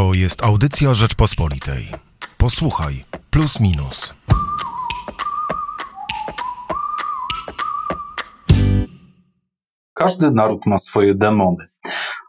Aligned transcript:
To 0.00 0.14
jest 0.14 0.44
audycja 0.44 0.94
Rzeczpospolitej. 0.94 1.88
Posłuchaj, 2.38 3.04
plus 3.30 3.60
minus. 3.60 4.14
Każdy 9.94 10.30
naród 10.30 10.66
ma 10.66 10.78
swoje 10.78 11.14
demony. 11.14 11.66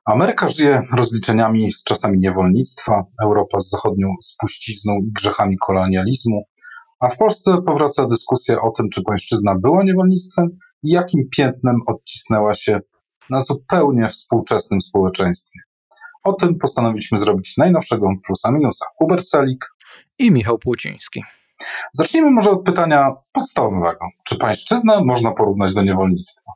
Ameryka 0.06 0.50
żyje 0.50 0.84
rozliczeniami 0.98 1.72
z 1.72 1.84
czasami 1.84 2.20
niewolnictwa, 2.20 3.04
Europa 3.24 3.60
z 3.60 3.70
zachodnią 3.70 4.08
spuścizną 4.22 4.94
i 4.94 5.12
grzechami 5.12 5.58
kolonializmu, 5.58 6.44
a 7.00 7.10
w 7.10 7.18
Polsce 7.18 7.62
powraca 7.66 8.08
dyskusja 8.08 8.62
o 8.62 8.72
tym, 8.72 8.90
czy 8.90 9.04
pańszczyzna 9.04 9.56
była 9.60 9.84
niewolnictwem 9.84 10.48
i 10.84 10.92
jakim 10.92 11.22
piętnem 11.38 11.76
odcisnęła 11.88 12.54
się 12.54 12.80
na 13.30 13.42
zupełnie 13.42 14.10
współczesnym 14.10 14.82
społeczeństwie. 14.82 15.60
O 16.24 16.34
tym 16.34 16.58
postanowiliśmy 16.58 17.18
zrobić 17.18 17.58
najnowszego 17.58 18.14
plusa 18.26 18.52
minusa. 18.52 18.86
Hubert 18.96 19.26
Selik 19.26 19.66
i 20.18 20.32
Michał 20.32 20.60
Płociński. 20.60 21.24
Zacznijmy 21.94 22.32
może 22.32 22.52
od 22.52 22.64
pytania 22.64 23.12
podstawowego. 23.32 24.06
Czy 24.26 24.38
pańszczyznę 24.38 25.04
można 25.04 25.32
porównać 25.32 25.74
do 25.74 25.82
niewolnictwa? 25.82 26.52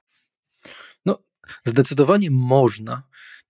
No, 1.06 1.20
zdecydowanie 1.66 2.32
można 2.32 3.04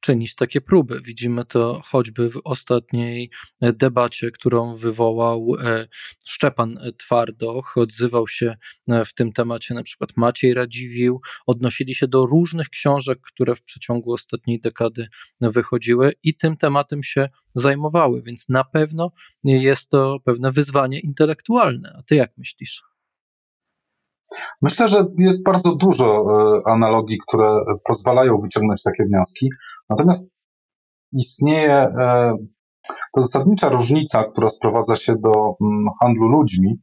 czynić 0.06 0.36
takie 0.36 0.62
próby. 0.62 1.02
Widzimy 1.02 1.46
to 1.46 1.82
choćby 1.86 2.30
w 2.30 2.42
ostatniej 2.44 3.30
debacie, 3.62 4.32
którą 4.32 4.74
wywołał 4.74 5.48
e, 5.60 5.88
Szczepan 6.26 6.80
Twardoch. 6.98 7.78
Odzywał 7.78 8.28
się 8.28 8.56
e, 8.88 9.06
w 9.06 9.14
tym 9.14 9.32
temacie 9.32 9.74
na 9.74 9.84
przykład 9.84 10.10
Maciej 10.16 10.54
Radziwił. 10.54 11.22
Odnosili 11.48 11.96
się 11.96 12.08
do 12.08 12.26
różnych 12.26 12.70
książek, 12.70 13.20
które 13.22 13.56
w 13.56 13.64
przeciągu 13.64 14.14
ostatniej 14.14 14.60
dekady 14.60 15.08
wychodziły 15.42 16.14
i 16.24 16.38
tym 16.38 16.58
tematem 16.58 17.04
się 17.04 17.30
zajmowały, 17.56 18.22
więc 18.22 18.50
na 18.50 18.64
pewno 18.64 19.12
jest 19.44 19.90
to 19.90 20.18
pewne 20.26 20.52
wyzwanie 20.52 21.00
intelektualne. 21.00 21.94
A 22.00 22.04
ty 22.04 22.16
jak 22.16 22.38
myślisz? 22.38 22.95
Myślę, 24.62 24.88
że 24.88 25.06
jest 25.18 25.44
bardzo 25.44 25.76
dużo 25.76 26.06
e, 26.08 26.72
analogii, 26.72 27.18
które 27.28 27.60
pozwalają 27.84 28.38
wyciągnąć 28.38 28.84
takie 28.84 29.04
wnioski. 29.06 29.50
Natomiast 29.90 30.48
istnieje 31.12 31.74
e, 31.74 32.36
to 33.14 33.22
zasadnicza 33.22 33.70
różnica, 33.70 34.24
która 34.24 34.50
sprowadza 34.50 34.96
się 34.96 35.16
do 35.16 35.56
mm, 35.62 35.86
handlu 36.02 36.28
ludźmi, 36.28 36.80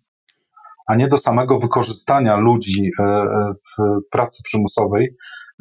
a 0.87 0.97
nie 0.97 1.09
do 1.09 1.19
samego 1.19 1.59
wykorzystania 1.59 2.37
ludzi 2.37 2.91
e, 3.01 3.25
w 3.53 3.83
pracy 4.11 4.43
przymusowej, 4.43 5.15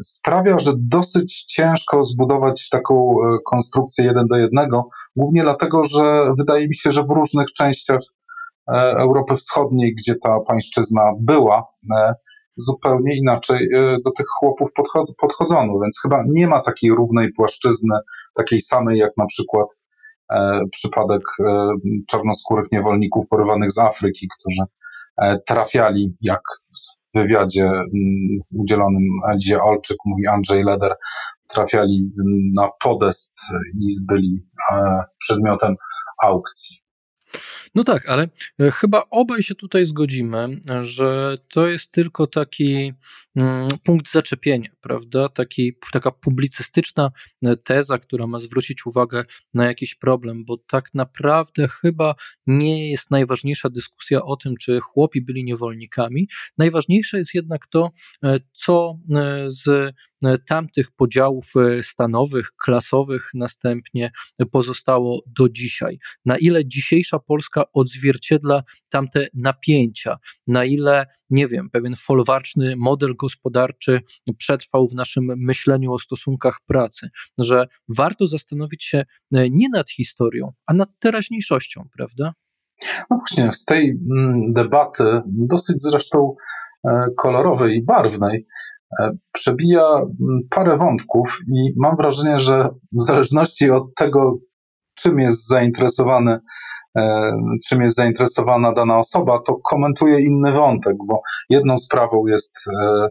sprawia, 0.04 0.60
że 0.60 0.74
dosyć 0.78 1.44
ciężko 1.44 2.04
zbudować 2.04 2.70
taką 2.70 3.16
konstrukcję 3.46 4.06
jeden 4.06 4.28
do 4.28 4.38
jednego, 4.38 4.86
głównie 5.16 5.42
dlatego, 5.42 5.84
że 5.84 6.32
wydaje 6.38 6.68
mi 6.68 6.76
się, 6.76 6.92
że 6.92 7.04
w 7.04 7.16
różnych 7.16 7.48
częściach 7.54 8.02
Europy 8.80 9.36
Wschodniej, 9.36 9.96
gdzie 9.96 10.16
ta 10.16 10.40
pańszczyzna 10.48 11.12
była, 11.20 11.68
e, 11.96 12.14
zupełnie 12.56 13.18
inaczej 13.18 13.70
e, 13.74 13.98
do 14.06 14.12
tych 14.12 14.26
chłopów 14.40 14.70
podchodzono, 15.22 15.80
więc 15.80 16.00
chyba 16.02 16.24
nie 16.28 16.48
ma 16.48 16.62
takiej 16.62 16.90
równej 16.90 17.32
płaszczyzny, 17.38 17.96
takiej 18.34 18.62
samej 18.62 19.00
jak 19.00 19.12
na 19.18 19.26
przykład 19.26 19.68
przypadek 20.72 21.22
czarnoskórych 22.08 22.72
niewolników 22.72 23.28
porywanych 23.30 23.72
z 23.72 23.80
Afryki, 23.80 24.28
którzy 24.40 24.62
trafiali, 25.48 26.16
jak 26.22 26.42
w 26.74 27.18
wywiadzie 27.18 27.66
mm, 27.66 27.88
udzielonym 28.54 29.04
Elizie 29.32 29.64
Olczyk, 29.64 29.98
mówi 30.06 30.28
Andrzej 30.28 30.64
Leder, 30.64 30.96
trafiali 31.48 32.12
na 32.56 32.70
podest 32.84 33.40
i 33.80 33.88
byli 34.08 34.48
przedmiotem 35.20 35.76
aukcji. 36.24 36.81
No 37.76 37.84
tak, 37.84 38.10
ale 38.10 38.30
e, 38.60 38.72
chyba 38.72 39.04
obaj 39.10 39.44
się 39.44 39.56
tutaj 39.56 39.86
zgodzimy, 39.86 40.60
że 40.82 41.38
to 41.50 41.68
jest 41.68 41.92
tylko 41.92 42.28
taki 42.28 42.94
mm, 43.36 43.70
punkt 43.84 44.12
zaczepienia, 44.12 44.70
prawda? 44.82 45.30
Taki, 45.30 45.74
taka 45.92 46.12
publicystyczna 46.12 47.12
e, 47.44 47.58
teza, 47.58 47.98
która 47.98 48.28
ma 48.28 48.40
zwrócić 48.40 48.86
uwagę 48.86 49.26
na 49.54 49.66
jakiś 49.66 49.96
problem, 49.96 50.46
bo 50.46 50.58
tak 50.58 50.90
naprawdę 50.94 51.68
chyba 51.68 52.16
nie 52.48 52.92
jest 52.92 53.12
najważniejsza 53.12 53.70
dyskusja 53.70 54.22
o 54.24 54.38
tym, 54.38 54.58
czy 54.58 54.80
chłopi 54.80 55.22
byli 55.22 55.44
niewolnikami. 55.44 56.28
Najważniejsze 56.58 57.18
jest 57.18 57.34
jednak 57.34 57.68
to, 57.68 57.92
e, 58.24 58.40
co 58.54 59.00
z 59.48 59.96
tamtych 60.48 60.92
podziałów 60.92 61.54
stanowych, 61.82 62.52
klasowych 62.64 63.30
następnie 63.34 64.12
pozostało 64.52 65.24
do 65.28 65.50
dzisiaj. 65.50 66.00
Na 66.26 66.38
ile 66.38 66.66
dzisiejsza 66.66 67.20
Polska 67.28 67.64
odzwierciedla 67.74 68.64
tamte 68.90 69.28
napięcia, 69.34 70.18
na 70.48 70.66
ile, 70.66 71.06
nie 71.30 71.48
wiem, 71.48 71.70
pewien 71.70 71.96
folwarczny 71.96 72.76
model 72.78 73.16
gospodarczy 73.16 74.02
przetrwał 74.38 74.88
w 74.88 74.96
naszym 74.96 75.34
myśleniu 75.38 75.94
o 75.94 76.00
stosunkach 76.00 76.60
pracy, 76.68 77.10
że 77.38 77.68
warto 77.98 78.28
zastanowić 78.28 78.84
się 78.84 79.06
e, 79.34 79.50
nie 79.50 79.70
nad 79.70 79.92
historią, 79.92 80.52
a 80.66 80.74
nad 80.74 80.90
teraźniejszością, 81.00 81.88
prawda? 81.98 82.34
No 83.10 83.18
właśnie, 83.18 83.52
z 83.52 83.66
tej 83.66 83.90
mm, 83.90 84.54
debaty, 84.54 85.04
dosyć 85.26 85.82
zresztą 85.82 86.36
e, 86.88 87.06
kolorowej 87.18 87.78
i 87.78 87.84
barwnej, 87.84 88.48
e, 89.02 89.12
przebija 89.32 89.84
mm, 89.98 90.10
parę 90.50 90.78
wątków 90.78 91.40
i 91.48 91.74
mam 91.78 91.96
wrażenie, 91.96 92.40
że 92.40 92.70
w 92.92 93.04
zależności 93.04 93.70
od 93.70 93.96
tego, 93.96 94.40
czym 95.02 95.20
jest 95.20 95.48
zainteresowany 95.48 96.40
E, 96.98 97.34
czym 97.68 97.82
jest 97.82 97.98
zainteresowana 97.98 98.74
dana 98.74 99.00
osoba, 99.00 99.40
to 99.40 99.56
komentuje 99.56 100.22
inny 100.22 100.52
wątek, 100.52 100.96
bo 101.08 101.22
jedną 101.50 101.80
sprawą 101.80 102.28
jest 102.28 102.56
e, 102.68 103.08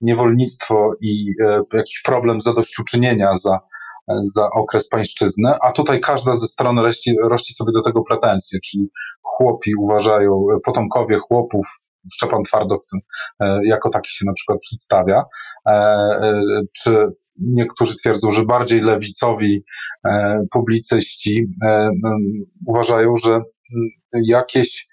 niewolnictwo 0.00 0.92
i 1.00 1.30
e, 1.44 1.62
jakiś 1.72 2.02
problem 2.04 2.40
zadośćuczynienia 2.40 3.36
za, 3.36 3.58
za 4.24 4.48
okres 4.50 4.88
pańszczyzny, 4.88 5.52
a 5.62 5.72
tutaj 5.72 6.00
każda 6.00 6.34
ze 6.34 6.46
stron 6.46 6.78
rości, 6.78 7.14
rości 7.22 7.54
sobie 7.54 7.72
do 7.72 7.82
tego 7.82 8.02
pretensje, 8.02 8.58
czyli 8.60 8.90
chłopi 9.22 9.72
uważają, 9.78 10.46
potomkowie 10.64 11.18
chłopów, 11.18 11.66
Szczepan 12.12 12.42
Twardo 12.42 12.78
w 12.78 12.86
tym, 12.86 13.00
jako 13.64 13.90
taki 13.90 14.10
się 14.12 14.26
na 14.26 14.32
przykład 14.32 14.58
przedstawia, 14.60 15.24
czy 16.72 17.06
niektórzy 17.40 17.96
twierdzą, 17.96 18.30
że 18.30 18.44
bardziej 18.44 18.80
lewicowi 18.80 19.64
e, 20.04 20.40
publicyści 20.50 21.46
e, 21.64 21.90
uważają, 22.66 23.14
że 23.24 23.40
jakieś 24.12 24.86
e, 24.86 24.89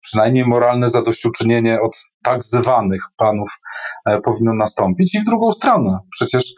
przynajmniej 0.00 0.44
moralne 0.46 0.90
zadośćuczynienie 0.90 1.80
od 1.80 1.96
tak 2.22 2.44
zwanych 2.44 3.02
panów 3.16 3.50
powinno 4.24 4.54
nastąpić. 4.54 5.14
I 5.14 5.20
w 5.20 5.24
drugą 5.24 5.52
stronę, 5.52 5.98
przecież 6.10 6.54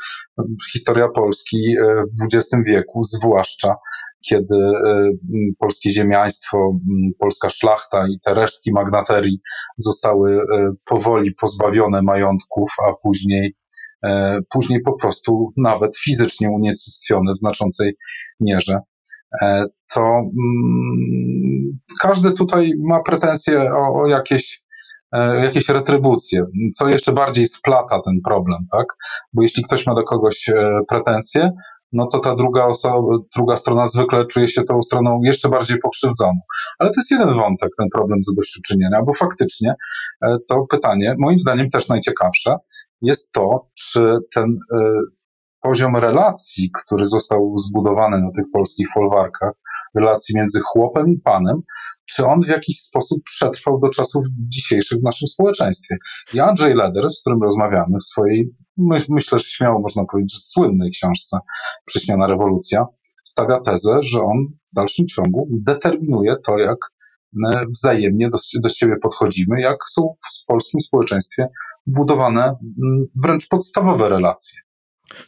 historia 0.72 1.08
Polski 1.08 1.74
w 2.20 2.34
XX 2.34 2.62
wieku, 2.66 3.04
zwłaszcza 3.04 3.74
kiedy 4.28 4.56
polskie 5.58 5.90
ziemiaństwo, 5.90 6.78
polska 7.18 7.48
szlachta 7.48 8.08
i 8.08 8.20
te 8.24 8.34
resztki 8.34 8.72
magnaterii 8.72 9.40
zostały 9.78 10.40
powoli 10.84 11.34
pozbawione 11.34 12.02
majątków, 12.02 12.70
a 12.88 12.92
później 13.02 13.54
E, 14.04 14.40
później 14.50 14.80
po 14.80 14.98
prostu 14.98 15.52
nawet 15.56 15.96
fizycznie 15.98 16.50
unicestwione 16.50 17.32
w 17.32 17.38
znaczącej 17.38 17.96
mierze, 18.40 18.74
e, 18.74 18.80
to 19.94 20.00
mm, 20.00 21.78
każdy 22.00 22.32
tutaj 22.32 22.72
ma 22.88 23.02
pretensje 23.02 23.72
o, 23.72 24.02
o 24.02 24.06
jakieś 24.06 24.62
e, 25.12 25.44
jakieś 25.44 25.68
retrybucje, 25.68 26.44
co 26.78 26.88
jeszcze 26.88 27.12
bardziej 27.12 27.46
splata 27.46 28.00
ten 28.04 28.20
problem, 28.24 28.58
tak? 28.72 28.86
Bo 29.32 29.42
jeśli 29.42 29.62
ktoś 29.62 29.86
ma 29.86 29.94
do 29.94 30.02
kogoś 30.02 30.50
pretensje, 30.88 31.50
no 31.92 32.06
to 32.06 32.18
ta 32.18 32.34
druga 32.34 32.64
osoba, 32.64 33.18
druga 33.36 33.56
strona 33.56 33.86
zwykle 33.86 34.26
czuje 34.26 34.48
się 34.48 34.62
tą 34.62 34.82
stroną 34.82 35.20
jeszcze 35.22 35.48
bardziej 35.48 35.78
pokrzywdzoną. 35.78 36.38
Ale 36.78 36.90
to 36.90 37.00
jest 37.00 37.10
jeden 37.10 37.34
wątek, 37.34 37.70
ten 37.78 37.88
problem 37.94 38.18
zadośćuczynienia, 38.22 39.02
bo 39.02 39.12
faktycznie 39.12 39.74
to 40.48 40.66
pytanie, 40.70 41.14
moim 41.18 41.38
zdaniem 41.38 41.70
też 41.70 41.88
najciekawsze, 41.88 42.56
jest 43.02 43.32
to, 43.32 43.68
czy 43.74 44.18
ten 44.34 44.58
e, 44.72 44.78
poziom 45.66 45.96
relacji, 45.96 46.70
który 46.70 47.06
został 47.06 47.58
zbudowany 47.58 48.22
na 48.22 48.30
tych 48.30 48.44
polskich 48.52 48.88
folwarkach, 48.94 49.52
relacji 49.94 50.36
między 50.36 50.60
chłopem 50.60 51.08
i 51.08 51.18
panem, 51.18 51.62
czy 52.06 52.26
on 52.26 52.40
w 52.40 52.48
jakiś 52.48 52.80
sposób 52.80 53.18
przetrwał 53.24 53.80
do 53.80 53.88
czasów 53.88 54.26
dzisiejszych 54.48 54.98
w 54.98 55.02
naszym 55.02 55.28
społeczeństwie. 55.28 55.96
I 56.34 56.40
Andrzej 56.40 56.74
Leder, 56.74 57.04
z 57.14 57.20
którym 57.20 57.42
rozmawiamy 57.42 57.98
w 58.00 58.04
swojej, 58.04 58.54
myślę, 59.08 59.38
że 59.38 59.44
śmiało 59.44 59.80
można 59.80 60.04
powiedzieć, 60.04 60.32
że 60.34 60.40
słynnej 60.40 60.90
książce 60.90 61.38
Przyśniona 61.86 62.26
rewolucja, 62.26 62.86
stawia 63.24 63.60
tezę, 63.60 63.98
że 64.02 64.20
on 64.20 64.36
w 64.72 64.74
dalszym 64.76 65.06
ciągu 65.06 65.48
determinuje 65.50 66.36
to, 66.44 66.58
jak 66.58 66.78
wzajemnie 67.74 68.30
do, 68.30 68.38
do 68.60 68.68
siebie 68.68 68.96
podchodzimy, 69.02 69.60
jak 69.60 69.76
są 69.90 70.02
w 70.02 70.46
polskim 70.46 70.80
społeczeństwie 70.80 71.48
budowane 71.86 72.56
wręcz 73.24 73.48
podstawowe 73.48 74.08
relacje. 74.08 74.65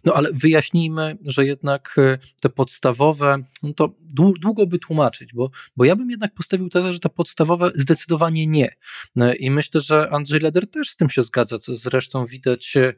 No 0.05 0.15
ale 0.15 0.33
wyjaśnijmy, 0.33 1.19
że 1.25 1.45
jednak 1.47 1.95
e, 1.99 2.19
te 2.41 2.49
podstawowe, 2.49 3.39
no 3.63 3.73
to 3.73 3.95
długo 4.41 4.67
by 4.67 4.79
tłumaczyć, 4.79 5.35
bo, 5.35 5.51
bo 5.77 5.85
ja 5.85 5.97
bym 5.97 6.11
jednak 6.11 6.35
postawił 6.35 6.69
tezę, 6.69 6.93
że 6.93 6.99
te 6.99 7.09
podstawowe 7.09 7.71
zdecydowanie 7.75 8.47
nie. 8.47 8.77
E, 9.17 9.37
I 9.37 9.51
myślę, 9.51 9.81
że 9.81 10.11
Andrzej 10.11 10.41
Leder 10.41 10.71
też 10.71 10.91
z 10.91 10.97
tym 10.97 11.11
się 11.11 11.23
zgadza, 11.23 11.59
co 11.59 11.77
zresztą 11.77 12.27
widać 12.27 12.77
e, 12.77 12.95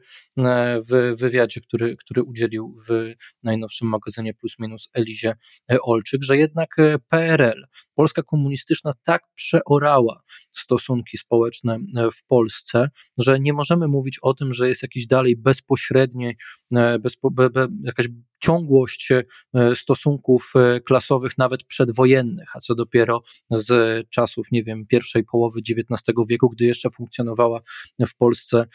w 0.89 1.17
wywiadzie, 1.17 1.61
który, 1.61 1.97
który 1.97 2.23
udzielił 2.23 2.77
w 2.89 3.13
najnowszym 3.43 3.87
magazynie 3.87 4.33
Plus 4.33 4.59
Minus 4.59 4.89
Elizie 4.93 5.35
Olczyk, 5.81 6.23
że 6.23 6.37
jednak 6.37 6.75
PRL, 7.09 7.65
Polska 7.95 8.23
komunistyczna 8.23 8.93
tak 9.03 9.21
przeorała 9.35 10.21
stosunki 10.51 11.17
społeczne 11.17 11.77
w 12.13 12.23
Polsce, 12.27 12.89
że 13.17 13.39
nie 13.39 13.53
możemy 13.53 13.87
mówić 13.87 14.19
o 14.21 14.33
tym, 14.33 14.53
że 14.53 14.67
jest 14.67 14.81
jakiś 14.81 15.07
dalej 15.07 15.37
bezpośredni 15.37 16.35
E, 16.77 16.99
bezpo, 16.99 17.31
be, 17.31 17.49
be, 17.49 17.67
jakaś 17.83 18.07
ciągłość 18.41 19.11
e, 19.11 19.75
stosunków 19.75 20.53
e, 20.55 20.79
klasowych 20.79 21.37
nawet 21.37 21.63
przedwojennych, 21.63 22.55
a 22.55 22.59
co 22.59 22.75
dopiero 22.75 23.21
z 23.51 23.69
czasów, 24.09 24.47
nie 24.51 24.63
wiem, 24.63 24.85
pierwszej 24.87 25.23
połowy 25.23 25.59
XIX 25.59 26.01
wieku, 26.29 26.49
gdy 26.49 26.65
jeszcze 26.65 26.89
funkcjonowała 26.89 27.61
w 28.07 28.15
Polsce 28.15 28.65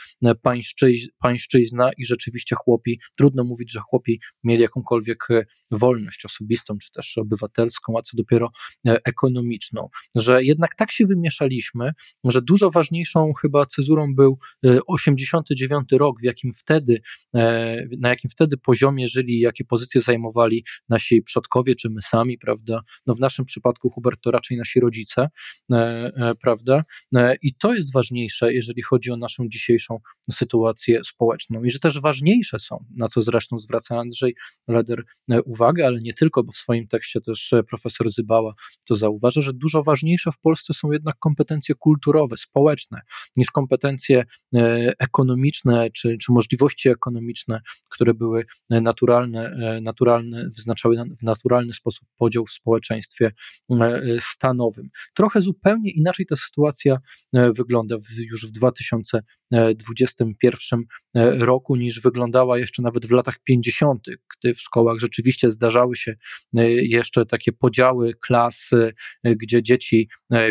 pańszczyź, 0.43 1.09
pańszczyzna 1.19 1.91
i 1.99 2.05
rzeczywiście 2.05 2.57
chłopi, 2.57 3.01
trudno 3.19 3.45
mówić, 3.45 3.73
że 3.73 3.81
chłopi 3.81 4.21
mieli 4.45 4.63
jakąkolwiek 4.63 5.29
wolność 5.71 6.25
osobistą, 6.25 6.79
czy 6.79 6.93
też 6.93 7.19
obywatelską, 7.19 7.99
a 7.99 8.03
co 8.03 8.17
dopiero 8.17 8.51
ekonomiczną, 8.85 9.89
że 10.15 10.45
jednak 10.45 10.75
tak 10.75 10.93
się 10.93 11.07
wymieszaliśmy, 11.07 11.93
że 12.25 12.43
dużo 12.43 12.71
ważniejszą 12.71 13.33
chyba 13.33 13.67
cezurą 13.67 14.15
był 14.15 14.39
89 14.87 15.89
rok, 15.93 16.21
w 16.21 16.25
jakim 16.25 16.53
wtedy, 16.53 17.01
na 17.99 18.09
jakim 18.09 18.31
wtedy 18.31 18.57
poziomie 18.57 19.09
żyli, 19.09 19.41
jak 19.41 19.56
jakie 19.57 19.65
pozycje 19.69 20.01
zajmowali 20.01 20.65
nasi 20.89 21.23
przodkowie, 21.23 21.75
czy 21.75 21.91
my 21.91 22.03
sami, 22.03 22.39
prawda? 22.39 22.81
No 23.07 23.15
w 23.15 23.21
naszym 23.21 23.45
przypadku, 23.45 23.91
Hubert, 23.91 24.21
to 24.21 24.31
raczej 24.31 24.57
nasi 24.57 24.81
rodzice, 24.81 25.29
e, 25.73 25.77
e, 25.77 26.33
prawda? 26.41 26.85
E, 27.17 27.37
I 27.43 27.55
to 27.55 27.75
jest 27.75 27.93
ważniejsze, 27.93 28.53
jeżeli 28.53 28.83
chodzi 28.83 29.11
o 29.11 29.17
naszą 29.17 29.49
dzisiejszą 29.49 30.01
sytuację 30.31 31.01
społeczną. 31.05 31.65
I 31.65 31.71
że 31.71 31.79
też 31.79 32.01
ważniejsze 32.01 32.59
są, 32.59 32.85
na 32.97 33.09
co 33.09 33.23
zresztą 33.23 33.59
zwraca 33.59 33.99
Andrzej 33.99 34.35
Leder 34.69 35.05
uwagę, 35.45 35.87
ale 35.87 36.01
nie 36.01 36.15
tylko, 36.15 36.45
bo 36.45 36.53
w 36.53 36.57
swoim 36.57 36.89
tekście 36.89 37.21
też 37.21 37.55
profesor 37.69 38.11
Zybała 38.11 38.55
to 38.89 38.95
zauważa, 38.95 39.43
że 39.43 39.53
dużo 39.53 39.83
ważniejsze 39.83 40.33
w 40.33 40.39
Polsce 40.39 40.75
są 40.75 40.93
jednak 40.93 41.17
kompetencje 41.19 41.75
kulturowe, 41.75 42.37
społeczne, 42.37 43.01
niż 43.37 43.51
kompetencje 43.51 44.25
ekonomiczne 44.99 45.91
czy, 45.91 46.19
czy 46.19 46.33
możliwości 46.33 46.89
ekonomiczne, 46.89 47.61
które 47.89 48.15
były 48.15 48.45
naturalne 48.71 49.46
E, 49.47 49.81
naturalny, 49.81 50.49
wyznaczały 50.57 50.97
w 51.21 51.23
naturalny 51.23 51.73
sposób 51.73 52.09
podział 52.17 52.47
w 52.47 52.51
społeczeństwie 52.51 53.33
e, 53.71 54.03
stanowym. 54.21 54.89
Trochę 55.15 55.43
zupełnie 55.43 55.91
inaczej 55.91 56.27
ta 56.27 56.37
sytuacja 56.37 56.99
e, 57.33 57.53
wygląda 57.53 57.97
już 58.31 58.47
w 58.47 58.53
2021 58.53 60.85
roku 61.39 61.77
niż 61.77 62.01
wyglądała 62.01 62.59
jeszcze 62.59 62.83
nawet 62.83 63.07
w 63.07 63.11
latach 63.11 63.39
50., 63.45 64.03
gdy 64.37 64.55
w 64.55 64.61
szkołach 64.61 64.99
rzeczywiście 64.99 65.51
zdarzały 65.51 65.97
się 65.97 66.15
jeszcze 66.83 67.27
takie 67.27 67.53
podziały 67.53 68.15
klas, 68.15 68.71
gdzie 69.25 69.63
dzieci 69.63 70.09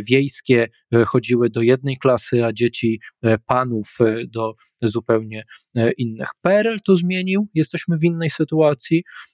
wiejskie 0.10 0.70
chodziły 1.08 1.50
do 1.50 1.62
jednej 1.62 1.98
klasy, 1.98 2.46
a 2.46 2.54
dzieci 2.54 3.00
panów 3.46 3.98
do 4.28 4.54
zupełnie 4.82 5.44
innych. 5.98 6.30
PRL 6.42 6.78
to 6.86 6.98
zmienił, 6.98 7.48
jesteśmy 7.54 7.98
w 7.98 8.04
innej 8.04 8.30
sytuacji 8.30 8.85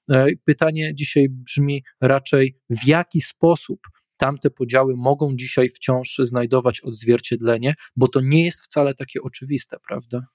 E, 0.09 0.27
pytanie 0.45 0.95
dzisiaj 0.95 1.27
brzmi 1.30 1.83
raczej, 2.01 2.57
w 2.69 2.88
jaki 2.88 3.21
sposób 3.21 3.80
tamte 4.18 4.50
podziały 4.50 4.94
mogą 4.98 5.36
dzisiaj 5.36 5.69
wciąż 5.69 6.21
znajdować 6.24 6.81
odzwierciedlenie, 6.81 7.75
bo 7.95 8.07
to 8.07 8.19
nie 8.24 8.45
jest 8.45 8.62
wcale 8.62 8.95
takie 8.95 9.21
oczywiste, 9.21 9.77
prawda? 9.88 10.27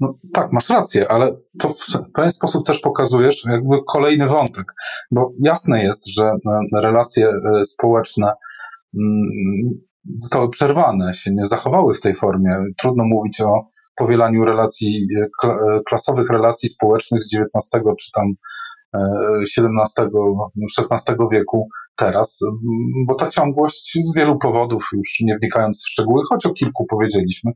No, 0.00 0.18
tak, 0.32 0.52
masz 0.52 0.70
rację, 0.70 1.10
ale 1.10 1.36
to 1.58 1.68
w 1.68 2.12
pewien 2.14 2.30
sposób 2.30 2.66
też 2.66 2.80
pokazujesz 2.80 3.44
jakby 3.44 3.76
kolejny 3.88 4.26
wątek, 4.26 4.72
bo 5.10 5.32
jasne 5.42 5.84
jest, 5.84 6.06
że 6.06 6.24
e, 6.24 6.80
relacje 6.82 7.28
e, 7.28 7.64
społeczne 7.64 8.32
mm, 8.94 9.62
zostały 10.18 10.50
przerwane, 10.50 11.14
się 11.14 11.30
nie 11.34 11.46
zachowały 11.46 11.94
w 11.94 12.00
tej 12.00 12.14
formie. 12.14 12.50
Trudno 12.78 13.04
mówić 13.04 13.40
o 13.40 13.66
powielaniu 14.00 14.44
relacji, 14.44 15.06
e, 15.20 15.48
e, 15.48 15.80
klasowych 15.88 16.30
relacji 16.30 16.68
społecznych 16.68 17.22
z 17.22 17.34
XIX 17.34 17.84
czy 18.00 18.10
tam 18.14 18.26
XVII, 19.42 20.06
XVI 20.78 21.14
wieku 21.32 21.68
teraz, 21.96 22.38
bo 23.06 23.14
ta 23.14 23.28
ciągłość 23.28 23.98
z 24.02 24.14
wielu 24.14 24.38
powodów, 24.38 24.88
już 24.92 25.20
nie 25.20 25.38
wnikając 25.38 25.82
w 25.82 25.88
szczegóły, 25.88 26.22
choć 26.28 26.46
o 26.46 26.52
kilku 26.52 26.86
powiedzieliśmy, 26.86 27.52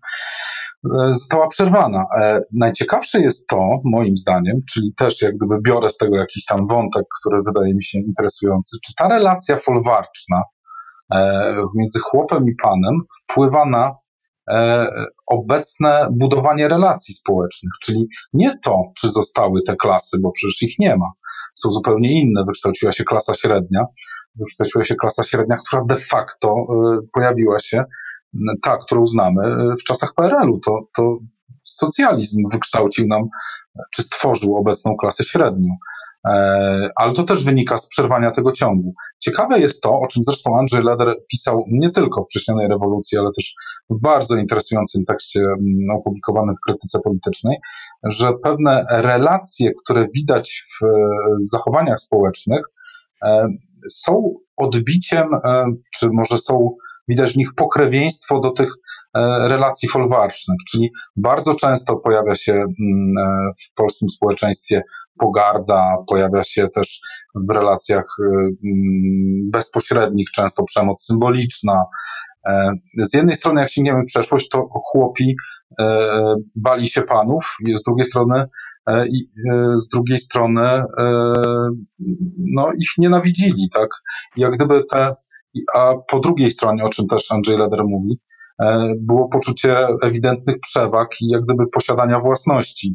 e, 0.85 1.12
została 1.12 1.49
przerwana. 1.49 2.05
Najciekawsze 2.52 3.20
jest 3.20 3.46
to, 3.49 3.81
moim 3.85 4.17
zdaniem, 4.17 4.61
czyli 4.73 4.94
też 4.96 5.23
jak 5.23 5.37
gdyby 5.37 5.55
biorę 5.67 5.91
z 5.91 5.96
tego 5.96 6.17
jakiś 6.17 6.44
tam 6.44 6.67
wątek, 6.67 7.05
który 7.20 7.43
wydaje 7.46 7.75
mi 7.75 7.82
się 7.82 7.99
interesujący, 7.99 8.76
czy 8.87 8.93
ta 8.96 9.08
relacja 9.08 9.56
folwarczna 9.56 10.43
między 11.75 11.99
chłopem 11.99 12.49
i 12.49 12.55
panem 12.62 13.00
wpływa 13.23 13.64
na 13.67 13.94
E, 13.94 14.04
obecne 15.26 16.08
budowanie 16.12 16.69
relacji 16.69 17.14
społecznych, 17.14 17.73
czyli 17.82 18.06
nie 18.32 18.58
to, 18.64 18.82
czy 18.96 19.11
zostały 19.11 19.62
te 19.67 19.76
klasy, 19.76 20.17
bo 20.23 20.32
przecież 20.32 20.62
ich 20.62 20.79
nie 20.79 20.96
ma, 20.96 21.12
są 21.55 21.70
zupełnie 21.70 22.20
inne. 22.20 22.44
Wykształciła 22.46 22.93
się 22.93 23.05
klasa 23.05 23.35
średnia, 23.35 23.85
wykształciła 24.35 24.85
się 24.85 24.94
klasa 24.94 25.23
średnia, 25.23 25.56
która 25.67 25.82
de 25.85 25.96
facto 25.96 26.49
e, 26.49 26.99
pojawiła 27.12 27.58
się, 27.58 27.85
ta, 28.62 28.76
którą 28.76 29.06
znamy 29.06 29.43
e, 29.46 29.75
w 29.81 29.85
czasach 29.85 30.14
PRL-u. 30.17 30.61
To, 30.61 30.88
to 30.96 31.19
socjalizm 31.62 32.43
wykształcił 32.52 33.06
nam, 33.06 33.23
czy 33.94 34.02
stworzył 34.02 34.56
obecną 34.56 34.96
klasę 34.96 35.25
średnią. 35.25 35.69
E, 36.29 36.91
ale 36.96 37.12
to 37.12 37.25
też 37.25 37.44
wynika 37.44 37.76
z 37.76 37.88
przerwania 37.88 38.31
tego 38.31 38.52
ciągu. 38.52 38.94
Ciekawe 39.20 39.61
jest 39.61 39.82
to, 39.82 39.91
o 39.91 40.06
czym 40.06 40.23
zresztą 40.23 40.58
Andrzej 40.58 40.82
Leder 40.82 41.17
pisał 41.31 41.64
nie 41.70 41.91
tylko 41.91 42.23
w 42.23 42.26
Wrześnionej 42.31 42.69
Rewolucji, 42.69 43.19
ale 43.19 43.31
też 43.37 43.55
w 43.91 44.00
bardzo 44.00 44.37
interesującym 44.37 45.05
tekście 45.05 45.41
mm, 45.41 45.96
opublikowanym 45.99 46.55
w 46.55 46.61
krytyce 46.67 46.99
politycznej, 47.05 47.56
że 48.05 48.32
pewne 48.43 48.85
relacje, 48.91 49.70
które 49.85 50.06
widać 50.14 50.64
w 50.73 50.87
zachowaniach 51.43 52.00
społecznych, 52.00 52.61
e, 53.25 53.49
są 53.91 54.35
odbiciem, 54.56 55.34
e, 55.34 55.65
czy 55.98 56.08
może 56.13 56.39
są 56.39 56.77
widać 57.08 57.32
w 57.32 57.37
nich 57.37 57.49
pokrewieństwo 57.56 58.41
do 58.41 58.51
tych 58.51 58.69
e, 58.69 59.49
relacji 59.49 59.89
folwarcznych, 59.89 60.58
czyli 60.70 60.91
bardzo 61.17 61.55
często 61.55 61.96
pojawia 61.96 62.34
się 62.34 62.53
mm, 62.53 63.19
e, 63.19 63.51
w 63.63 63.75
polskim 63.75 64.08
społeczeństwie 64.08 64.82
pogarda, 65.19 65.96
pojawia 66.08 66.44
się 66.44 66.69
też 66.69 67.01
w 67.49 67.51
relacjach 67.51 68.05
e, 68.20 68.25
mm, 68.27 69.51
bezpośrednich 69.51 70.31
często 70.31 70.65
przemoc 70.65 71.05
symboliczna. 71.05 71.84
Z 72.99 73.15
jednej 73.15 73.34
strony, 73.34 73.61
jak 73.61 73.70
sięgniemy 73.70 74.05
przeszłość, 74.05 74.49
to 74.49 74.69
chłopi 74.93 75.37
bali 76.56 76.89
się 76.89 77.03
panów, 77.03 77.56
z 77.77 77.82
drugiej 77.82 78.05
strony, 78.05 78.44
z 79.79 79.89
drugiej 79.89 80.19
strony, 80.19 80.82
no, 82.55 82.73
ich 82.79 82.89
nienawidzili, 82.99 83.69
tak? 83.75 83.89
Jak 84.37 84.53
gdyby 84.53 84.84
te 84.91 85.15
a 85.75 85.94
po 86.11 86.20
drugiej 86.20 86.51
stronie, 86.51 86.84
o 86.84 86.89
czym 86.89 87.06
też 87.06 87.32
Andrzej 87.32 87.58
Leder 87.58 87.84
mówi, 87.84 88.20
e, 88.63 88.93
było 88.99 89.29
poczucie 89.29 89.87
ewidentnych 90.03 90.61
przewag 90.61 91.08
i 91.20 91.29
jak 91.29 91.43
gdyby 91.44 91.67
posiadania 91.67 92.20
własności 92.20 92.94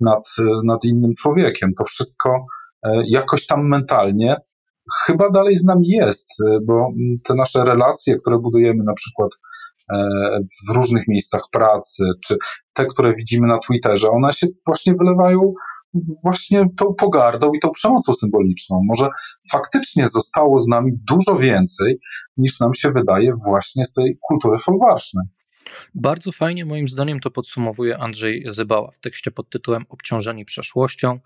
nad, 0.00 0.28
nad 0.64 0.84
innym 0.84 1.14
człowiekiem. 1.14 1.74
To 1.78 1.84
wszystko 1.84 2.46
e, 2.82 3.02
jakoś 3.06 3.46
tam 3.46 3.68
mentalnie 3.68 4.36
chyba 5.06 5.30
dalej 5.30 5.56
z 5.56 5.64
nami 5.64 5.88
jest, 5.88 6.30
e, 6.40 6.58
bo 6.64 6.88
te 7.24 7.34
nasze 7.34 7.64
relacje, 7.64 8.18
które 8.18 8.38
budujemy 8.38 8.84
na 8.84 8.94
przykład 8.94 9.30
w 10.68 10.74
różnych 10.74 11.08
miejscach 11.08 11.42
pracy, 11.52 12.04
czy 12.24 12.36
te, 12.74 12.86
które 12.86 13.14
widzimy 13.14 13.48
na 13.48 13.58
Twitterze, 13.58 14.10
one 14.10 14.32
się 14.32 14.46
właśnie 14.66 14.94
wylewają 14.94 15.52
właśnie 16.22 16.66
tą 16.76 16.94
pogardą 16.94 17.52
i 17.52 17.60
tą 17.60 17.70
przemocą 17.70 18.14
symboliczną. 18.14 18.80
Może 18.88 19.08
faktycznie 19.52 20.08
zostało 20.08 20.60
z 20.60 20.68
nami 20.68 20.92
dużo 21.08 21.38
więcej, 21.38 21.98
niż 22.36 22.60
nam 22.60 22.74
się 22.74 22.90
wydaje 22.90 23.32
właśnie 23.46 23.84
z 23.84 23.92
tej 23.92 24.18
kultury 24.28 24.58
folwarcznej. 24.58 25.26
Bardzo 25.94 26.32
fajnie 26.32 26.64
moim 26.64 26.88
zdaniem 26.88 27.20
to 27.20 27.30
podsumowuje 27.30 27.98
Andrzej 27.98 28.44
Zybała 28.48 28.90
w 28.90 28.98
tekście 28.98 29.30
pod 29.30 29.50
tytułem 29.50 29.84
Obciążeni 29.88 30.44
przeszłością. 30.44 31.20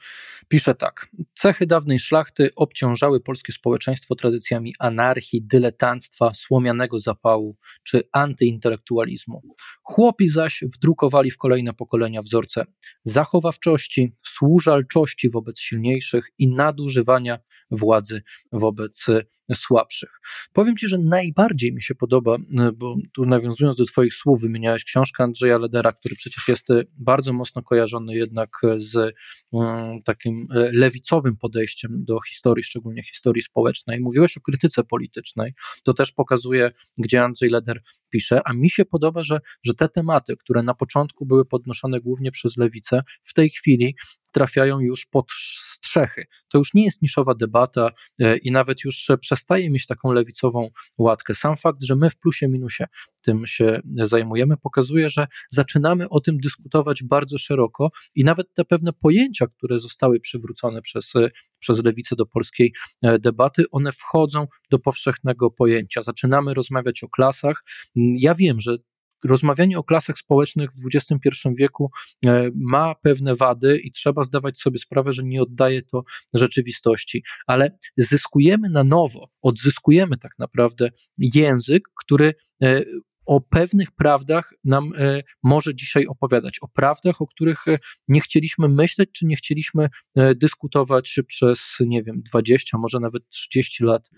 Pisze 0.49 0.75
tak: 0.75 1.09
Cechy 1.35 1.67
dawnej 1.67 1.99
szlachty 1.99 2.51
obciążały 2.57 3.21
polskie 3.21 3.53
społeczeństwo 3.53 4.15
tradycjami 4.15 4.75
anarchii, 4.79 5.43
dyletanctwa, 5.43 6.35
słomianego 6.35 7.01
zapału 7.01 7.57
czy 7.83 8.03
antyintelektualizmu. 8.13 9.43
Chłopi 9.83 10.29
zaś 10.29 10.65
wdrukowali 10.75 11.31
w 11.31 11.39
kolejne 11.39 11.75
pokolenia 11.75 12.23
wzorce 12.23 12.65
zachowawczości, 13.05 14.13
służalczości 14.23 15.31
wobec 15.31 15.61
silniejszych 15.61 16.27
i 16.39 16.49
nadużywania 16.49 17.39
władzy 17.71 18.23
wobec 18.53 19.07
słabszych. 19.55 20.21
Powiem 20.53 20.77
Ci, 20.77 20.89
że 20.89 20.99
najbardziej 20.99 21.73
mi 21.73 21.83
się 21.83 21.95
podoba, 21.95 22.37
bo 22.75 22.97
tu 23.15 23.25
nawiązując 23.25 23.77
do 23.77 23.85
Twoich 23.85 24.15
słów, 24.15 24.24
wymieniałeś 24.37 24.85
książkę 24.85 25.25
Andrzeja 25.25 25.59
Ledera, 25.59 25.93
który 25.93 26.17
przecież 26.17 26.49
jest 26.49 26.67
bardzo 26.99 27.33
mocno 27.33 27.63
kojarzony 27.63 28.17
jednak 28.17 28.51
z 28.77 29.15
um, 29.51 30.03
takim 30.03 30.47
lewicowym 30.73 31.37
podejściem 31.37 32.05
do 32.05 32.21
historii, 32.21 32.65
szczególnie 32.65 33.03
historii 33.03 33.43
społecznej. 33.43 34.01
Mówiłeś 34.01 34.37
o 34.37 34.41
krytyce 34.41 34.85
politycznej, 34.85 35.55
to 35.85 35.95
też 35.95 36.13
pokazuje, 36.13 36.73
gdzie 36.99 37.23
Andrzej 37.25 37.51
Leder 37.51 37.83
pisze, 38.11 38.41
a 38.45 38.53
mi 38.53 38.71
się 38.71 38.85
podoba, 38.85 39.23
że, 39.23 39.41
że 39.65 39.75
te 39.75 39.89
tematy, 39.89 40.37
które 40.37 40.63
na 40.63 40.75
początku 40.75 41.27
były 41.27 41.45
podnoszone 41.45 42.01
głównie 42.01 42.31
przez 42.31 42.57
lewicę, 42.57 43.03
w 43.23 43.35
tej 43.35 43.51
chwili 43.51 43.95
trafiają 44.35 44.81
już 44.81 45.07
pod 45.07 45.27
strzechy. 45.63 46.27
To 46.49 46.59
już 46.59 46.75
nie 46.75 46.85
jest 46.85 47.03
niszowa 47.03 47.35
debata 47.35 47.91
e, 48.19 48.37
i 48.37 48.51
nawet 48.51 48.85
już 48.85 49.09
przestaje 49.21 49.71
mieć 49.71 49.87
taką 49.87 50.13
lewicową 50.13 50.71
łatkę. 50.99 51.35
Sam 51.35 51.57
fakt, 51.57 51.83
że 51.83 51.97
my 51.97 52.11
w 52.11 52.17
plusie 52.17 52.49
minusie 52.49 52.85
tym 53.23 53.47
się 53.47 53.81
zajmujemy, 53.95 54.57
pokazuje, 54.57 55.11
że 55.11 55.27
zaczynamy 55.51 56.09
o 56.09 56.21
tym 56.21 56.39
dyskutować 56.39 57.03
bardzo 57.03 57.39
szeroko 57.39 57.91
i 58.15 58.25
nawet 58.25 58.55
te 58.55 58.65
pewne 58.65 58.93
pojęcia, 58.93 59.47
które 59.47 59.79
zostały 59.79 60.21
przywrócone 60.21 60.83
przez, 60.83 61.13
przez 61.59 61.85
lewicę 61.85 62.17
do 62.17 62.27
polskiej 62.27 62.73
e, 63.03 63.19
debaty, 63.19 63.65
one 63.71 63.93
wchodzą 63.93 64.47
do 64.71 64.79
powszechnego 64.79 65.51
pojęcia. 65.51 66.03
Zaczynamy 66.03 66.55
rozmawiać 66.55 67.05
o 67.05 67.09
klasach. 67.09 67.65
Ja 67.97 68.35
wiem, 68.35 68.61
że 68.61 68.77
rozmawianie 69.25 69.79
o 69.79 69.85
klasach 69.85 70.19
społecznych 70.19 70.71
w 70.71 70.97
XXI 70.97 71.49
wieku 71.59 71.91
e, 72.27 72.51
ma 72.55 72.95
pewne 72.95 73.35
wady 73.35 73.79
i 73.79 73.93
trzeba 73.93 74.25
zdawać 74.25 74.59
sobie 74.59 74.79
sprawę, 74.79 75.13
że 75.13 75.23
nie 75.23 75.43
oddaje 75.43 75.83
to 75.83 76.05
rzeczywistości, 76.35 77.25
ale 77.47 77.79
zyskujemy 77.97 78.71
na 78.71 78.85
nowo, 78.85 79.29
odzyskujemy 79.43 80.17
tak 80.17 80.33
naprawdę 80.39 80.91
język, 81.19 81.83
który 81.95 82.35
e, 82.63 82.83
o 83.27 83.41
pewnych 83.41 83.91
prawdach 83.93 84.53
nam 84.65 84.93
e, 84.99 85.23
może 85.43 85.75
dzisiaj 85.75 86.07
opowiadać, 86.07 86.59
o 86.61 86.69
prawdach, 86.69 87.23
o 87.23 87.27
których 87.27 87.69
e, 87.69 87.79
nie 88.09 88.21
chcieliśmy 88.21 88.69
myśleć, 88.69 89.11
czy 89.13 89.27
nie 89.27 89.37
chcieliśmy 89.37 89.89
e, 90.15 90.35
dyskutować 90.35 91.21
przez, 91.27 91.77
nie 91.81 92.03
wiem, 92.03 92.23
20, 92.23 92.79
może 92.79 93.01
nawet 93.01 93.29
30 93.29 93.85
lat 93.85 94.11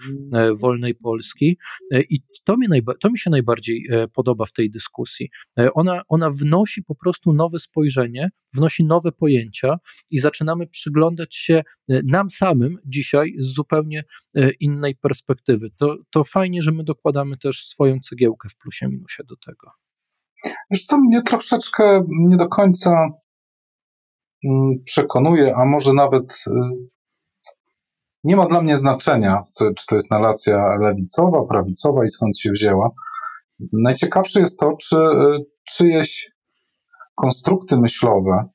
wolnej 0.60 0.94
Polski. 0.94 1.58
I 1.92 2.20
to 2.44 2.56
mi, 2.56 2.66
to 3.00 3.10
mi 3.10 3.18
się 3.18 3.30
najbardziej 3.30 3.88
podoba 4.12 4.46
w 4.46 4.52
tej 4.52 4.70
dyskusji. 4.70 5.30
Ona, 5.75 6.02
ona 6.08 6.30
wnosi 6.30 6.82
po 6.82 6.94
prostu 6.94 7.32
nowe 7.32 7.58
spojrzenie, 7.58 8.30
wnosi 8.54 8.84
nowe 8.84 9.12
pojęcia 9.12 9.78
i 10.10 10.18
zaczynamy 10.18 10.66
przyglądać 10.66 11.36
się 11.36 11.62
nam 11.88 12.30
samym 12.30 12.78
dzisiaj 12.84 13.34
z 13.38 13.54
zupełnie 13.54 14.04
innej 14.60 14.96
perspektywy. 14.96 15.70
To, 15.76 15.96
to 16.10 16.25
fajnie, 16.25 16.62
że 16.62 16.72
my 16.72 16.84
dokładamy 16.84 17.36
też 17.36 17.66
swoją 17.66 18.00
cegiełkę 18.00 18.48
w 18.48 18.56
plusie 18.56 18.88
minusie 18.96 19.22
do 19.28 19.36
tego. 19.46 19.70
Wiesz 20.70 20.86
co, 20.86 20.98
mnie 20.98 21.22
troszeczkę 21.22 22.04
nie 22.08 22.36
do 22.36 22.48
końca 22.48 22.90
mm, 24.44 24.74
przekonuje, 24.84 25.56
a 25.56 25.64
może 25.64 25.92
nawet 25.92 26.44
y, 26.46 26.50
nie 28.24 28.36
ma 28.36 28.46
dla 28.46 28.62
mnie 28.62 28.76
znaczenia, 28.76 29.40
czy 29.58 29.86
to 29.88 29.94
jest 29.94 30.10
narracja 30.10 30.76
lewicowa, 30.80 31.46
prawicowa 31.48 32.04
i 32.04 32.08
skąd 32.08 32.38
się 32.38 32.50
wzięła. 32.50 32.90
Najciekawsze 33.72 34.40
jest 34.40 34.58
to, 34.60 34.76
czy 34.80 34.96
y, 34.96 35.44
czyjeś 35.64 36.30
konstrukty 37.14 37.76
myślowe 37.76 38.48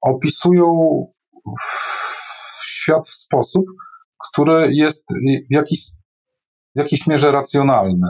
opisują 0.00 0.66
świat 2.62 3.08
w 3.08 3.14
sposób, 3.14 3.64
który 4.30 4.74
jest 4.74 5.06
w 5.50 5.54
jakiś, 5.54 5.90
w 6.76 6.78
jakiejś 6.78 7.06
mierze 7.06 7.32
racjonalny. 7.32 8.08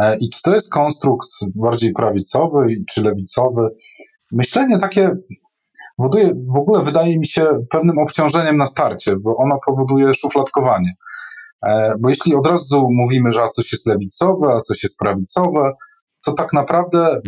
E, 0.00 0.16
I 0.18 0.30
czy 0.30 0.42
to 0.42 0.54
jest 0.54 0.72
konstrukt 0.72 1.28
bardziej 1.54 1.92
prawicowy 1.92 2.66
czy 2.90 3.02
lewicowy? 3.02 3.68
Myślenie 4.32 4.78
takie 4.78 5.10
powoduje, 5.96 6.34
w 6.54 6.58
ogóle 6.58 6.84
wydaje 6.84 7.18
mi 7.18 7.26
się 7.26 7.46
pewnym 7.70 7.98
obciążeniem 7.98 8.56
na 8.56 8.66
starcie, 8.66 9.16
bo 9.16 9.36
ono 9.36 9.58
powoduje 9.66 10.14
szufladkowanie. 10.14 10.94
E, 11.66 11.94
bo 12.00 12.08
jeśli 12.08 12.34
od 12.34 12.46
razu 12.46 12.88
mówimy, 12.90 13.32
że 13.32 13.42
a 13.42 13.48
coś 13.48 13.72
jest 13.72 13.86
lewicowe, 13.86 14.54
a 14.54 14.60
coś 14.60 14.82
jest 14.82 14.98
prawicowe, 14.98 15.72
to 16.24 16.32
tak 16.32 16.52
naprawdę 16.52 17.08
mm, 17.08 17.22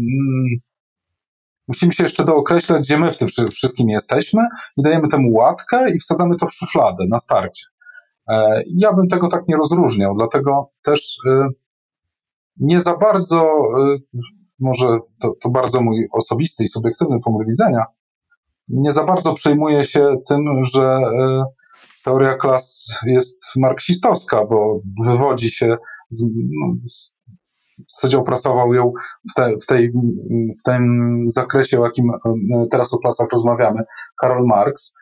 musimy 1.68 1.92
się 1.92 2.02
jeszcze 2.02 2.24
dookreślać, 2.24 2.82
gdzie 2.82 2.98
my 2.98 3.12
w 3.12 3.18
tym 3.18 3.28
wszystkim 3.50 3.88
jesteśmy 3.88 4.42
i 4.76 4.82
dajemy 4.82 5.08
temu 5.08 5.32
łatkę 5.32 5.90
i 5.94 5.98
wsadzamy 5.98 6.36
to 6.36 6.46
w 6.46 6.52
szufladę 6.52 7.04
na 7.08 7.18
starcie. 7.18 7.64
E, 8.28 8.62
ja 8.76 8.92
bym 8.92 9.08
tego 9.08 9.28
tak 9.28 9.48
nie 9.48 9.56
rozróżniał, 9.56 10.14
dlatego 10.14 10.70
też 10.82 11.18
y, 11.26 11.30
nie 12.56 12.80
za 12.80 12.96
bardzo, 12.96 13.42
y, 13.42 14.20
może 14.60 14.98
to, 15.20 15.34
to 15.42 15.50
bardzo 15.50 15.82
mój 15.82 16.08
osobisty 16.12 16.64
i 16.64 16.68
subiektywny 16.68 17.20
punkt 17.24 17.48
widzenia, 17.48 17.84
nie 18.68 18.92
za 18.92 19.04
bardzo 19.04 19.34
przejmuję 19.34 19.84
się 19.84 20.16
tym, 20.28 20.64
że 20.74 20.98
teoria 22.04 22.34
klas 22.34 22.86
jest 23.06 23.42
marksistowska, 23.56 24.44
bo 24.44 24.80
wywodzi 25.04 25.50
się 25.50 25.76
z, 26.10 26.26
no, 26.34 26.74
z 26.84 27.18
w 27.78 27.92
zasadzie 27.92 28.18
opracował 28.18 28.74
ją 28.74 28.92
w, 29.30 29.34
te, 29.34 29.54
w, 29.62 29.66
tej, 29.66 29.92
w 30.60 30.62
tym 30.64 31.24
zakresie, 31.28 31.80
o 31.80 31.84
jakim 31.84 32.10
teraz 32.70 32.94
o 32.94 32.98
klasach 32.98 33.28
rozmawiamy, 33.32 33.80
Karol 34.20 34.46
Marx. 34.46 34.94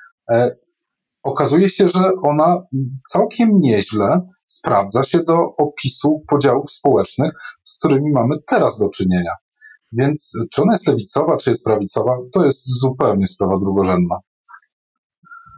Okazuje 1.23 1.69
się, 1.69 1.89
że 1.89 2.11
ona 2.23 2.63
całkiem 3.09 3.61
nieźle 3.61 4.21
sprawdza 4.47 5.03
się 5.03 5.19
do 5.23 5.37
opisu 5.59 6.23
podziałów 6.29 6.73
społecznych, 6.73 7.33
z 7.65 7.79
którymi 7.79 8.13
mamy 8.13 8.37
teraz 8.47 8.79
do 8.79 8.89
czynienia. 8.89 9.35
Więc 9.93 10.33
czy 10.53 10.63
ona 10.63 10.73
jest 10.73 10.89
lewicowa, 10.89 11.37
czy 11.37 11.51
jest 11.51 11.65
prawicowa, 11.65 12.17
to 12.33 12.45
jest 12.45 12.81
zupełnie 12.81 13.27
sprawa 13.27 13.59
drugorzędna. 13.59 14.17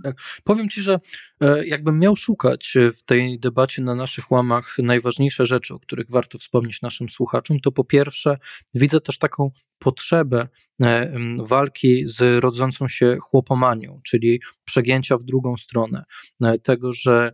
Tak. 0.05 0.17
Powiem 0.45 0.69
Ci, 0.69 0.83
że 0.83 1.01
e, 1.41 1.67
jakbym 1.67 1.99
miał 1.99 2.17
szukać 2.17 2.75
w 2.99 3.03
tej 3.03 3.39
debacie 3.41 3.83
na 3.83 3.95
naszych 3.95 4.31
łamach 4.31 4.77
najważniejsze 4.79 5.47
rzeczy, 5.47 5.75
o 5.75 5.79
których 5.79 6.11
warto 6.11 6.39
wspomnieć 6.39 6.83
naszym 6.83 7.09
słuchaczom, 7.09 7.61
to 7.61 7.73
po 7.73 7.85
pierwsze 7.85 8.39
widzę 8.75 9.01
też 9.01 9.19
taką 9.19 9.51
potrzebę 9.79 10.49
e, 10.81 11.19
walki 11.39 12.07
z 12.07 12.43
rodzącą 12.43 12.89
się 12.89 13.17
chłopomanią, 13.21 14.01
czyli 14.05 14.41
przegięcia 14.65 15.17
w 15.17 15.25
drugą 15.25 15.57
stronę. 15.57 16.05
E, 16.43 16.59
tego, 16.59 16.93
że 16.93 17.33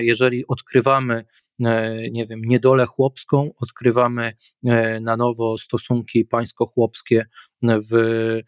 jeżeli 0.00 0.46
odkrywamy 0.46 1.24
nie 2.10 2.26
wiem, 2.30 2.40
niedolę 2.44 2.86
chłopską, 2.86 3.50
odkrywamy 3.56 4.32
na 5.00 5.16
nowo 5.16 5.58
stosunki 5.58 6.24
pańsko-chłopskie 6.24 7.24
w 7.90 8.40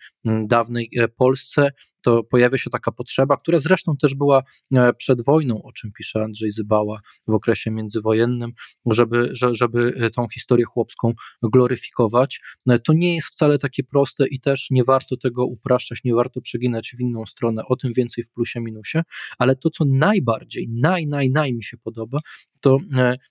dawnej 0.46 0.90
Polsce, 1.16 1.70
to 2.06 2.24
pojawia 2.24 2.58
się 2.58 2.70
taka 2.70 2.92
potrzeba, 2.92 3.36
która 3.36 3.58
zresztą 3.58 3.96
też 3.96 4.14
była 4.14 4.42
e, 4.74 4.92
przed 4.92 5.24
wojną, 5.24 5.62
o 5.62 5.72
czym 5.72 5.92
pisze 5.92 6.22
Andrzej 6.22 6.50
Zybała 6.50 7.00
w 7.26 7.34
okresie 7.34 7.70
międzywojennym, 7.70 8.52
żeby, 8.86 9.30
żeby 9.32 9.94
e, 9.96 10.10
tą 10.10 10.28
historię 10.28 10.64
chłopską 10.64 11.12
gloryfikować. 11.42 12.40
E, 12.68 12.78
to 12.78 12.92
nie 12.92 13.14
jest 13.14 13.28
wcale 13.28 13.58
takie 13.58 13.84
proste 13.84 14.26
i 14.26 14.40
też 14.40 14.66
nie 14.70 14.84
warto 14.84 15.16
tego 15.16 15.46
upraszczać, 15.46 16.00
nie 16.04 16.14
warto 16.14 16.40
przeginać 16.40 16.94
w 16.98 17.00
inną 17.00 17.26
stronę, 17.26 17.62
o 17.68 17.76
tym 17.76 17.92
więcej 17.92 18.24
w 18.24 18.30
plusie, 18.30 18.60
minusie, 18.60 19.02
ale 19.38 19.56
to, 19.56 19.70
co 19.70 19.84
najbardziej, 19.84 20.68
naj, 20.68 21.06
naj, 21.06 21.30
naj 21.30 21.54
mi 21.54 21.62
się 21.62 21.76
podoba, 21.76 22.18
to 22.60 22.78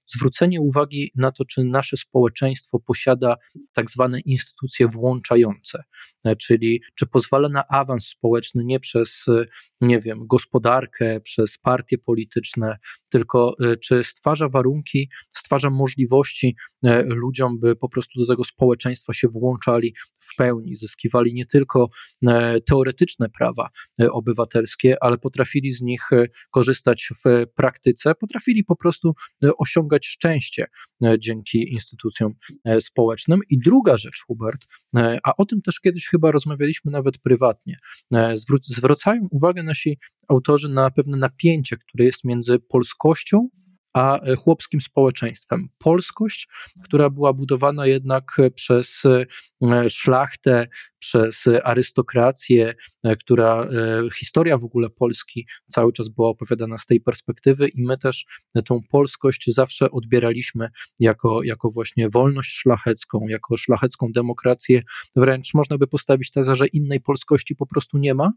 zwrócenie 0.07 0.61
uwagi 0.61 1.11
na 1.15 1.31
to, 1.31 1.45
czy 1.45 1.63
nasze 1.63 1.97
społeczeństwo 1.97 2.79
posiada 2.79 3.35
tak 3.73 3.91
zwane 3.91 4.19
instytucje 4.19 4.87
włączające 4.87 5.74
polityce, 5.75 6.35
czyli 6.35 6.81
czy 6.95 7.07
pozwala 7.07 7.49
na 7.49 7.67
awans 7.67 8.07
społeczny 8.07 8.63
nie 8.65 8.79
przez, 8.79 9.25
nie 9.81 9.99
wiem, 9.99 10.27
gospodarkę, 10.27 11.21
przez 11.21 11.57
partie 11.57 11.97
polityczne, 11.97 12.77
tylko 13.09 13.55
czy 13.81 14.03
stwarza 14.03 14.49
warunki, 14.49 15.09
stwarza 15.29 15.69
możliwości 15.69 16.55
ludziom, 17.03 17.59
by 17.59 17.75
po 17.75 17.89
prostu 17.89 18.19
do 18.19 18.27
tego 18.27 18.43
społeczeństwa 18.43 19.13
się 19.13 19.27
włączali 19.27 19.95
w 20.19 20.35
pełni, 20.35 20.75
zyskiwali 20.75 21.33
nie 21.33 21.45
tylko 21.45 21.89
teoretyczne 22.67 23.29
prawa 23.29 23.69
obywatelskie, 24.11 24.95
ale 25.01 25.17
potrafili 25.17 25.73
z 25.73 25.81
nich 25.81 26.09
korzystać 26.51 27.09
w 27.25 27.45
praktyce, 27.55 28.15
potrafili 28.15 28.63
po 28.63 28.75
prostu 28.75 29.13
osiągać 29.57 30.07
szczęście 30.07 30.67
dzięki 31.19 31.73
instytucjom 31.73 32.33
społecznym. 32.79 33.39
I 33.49 33.59
druga 33.59 33.97
rzecz, 33.97 34.23
Hubert, 34.27 34.65
a 35.23 35.35
o 35.37 35.45
tym 35.45 35.54
też 35.61 35.79
kiedyś 35.79 36.07
chyba 36.07 36.31
rozmawialiśmy 36.31 36.91
nawet 36.91 37.17
prywatnie, 37.17 37.77
zwracają 38.63 39.27
uwagę 39.31 39.63
nasi 39.63 39.97
autorzy 40.27 40.69
na 40.69 40.91
pewne 40.91 41.17
napięcie, 41.17 41.77
które 41.77 42.05
jest 42.05 42.23
między 42.23 42.59
polskością 42.59 43.49
a 43.95 44.19
e, 44.19 44.35
chłopskim 44.35 44.81
społeczeństwem. 44.81 45.69
Polskość, 45.77 46.47
która 46.83 47.09
była 47.09 47.33
budowana 47.33 47.85
jednak 47.85 48.37
przez 48.55 49.03
e, 49.61 49.89
szlachtę, 49.89 50.67
przez 50.99 51.45
arystokrację, 51.63 52.75
e, 53.03 53.15
która 53.15 53.67
historia 54.15 54.57
w 54.57 54.63
ogóle 54.63 54.89
Polski 54.89 55.47
cały 55.69 55.93
czas 55.93 56.09
była 56.09 56.29
opowiadana 56.29 56.77
z 56.77 56.85
tej 56.85 57.01
perspektywy 57.01 57.67
i 57.67 57.83
my 57.83 57.97
też 57.97 58.25
tą 58.65 58.79
polskość 58.89 59.53
zawsze 59.53 59.91
odbieraliśmy 59.91 60.69
jako, 60.99 61.43
jako 61.43 61.69
właśnie 61.69 62.09
wolność 62.09 62.51
szlachecką, 62.51 63.27
jako 63.27 63.57
szlachecką 63.57 64.11
demokrację. 64.11 64.83
Wręcz 65.15 65.53
można 65.53 65.77
by 65.77 65.87
postawić 65.87 66.31
tezę, 66.31 66.55
że 66.55 66.67
innej 66.67 67.01
polskości 67.01 67.55
po 67.55 67.65
prostu 67.65 67.97
nie 67.97 68.13
ma, 68.13 68.31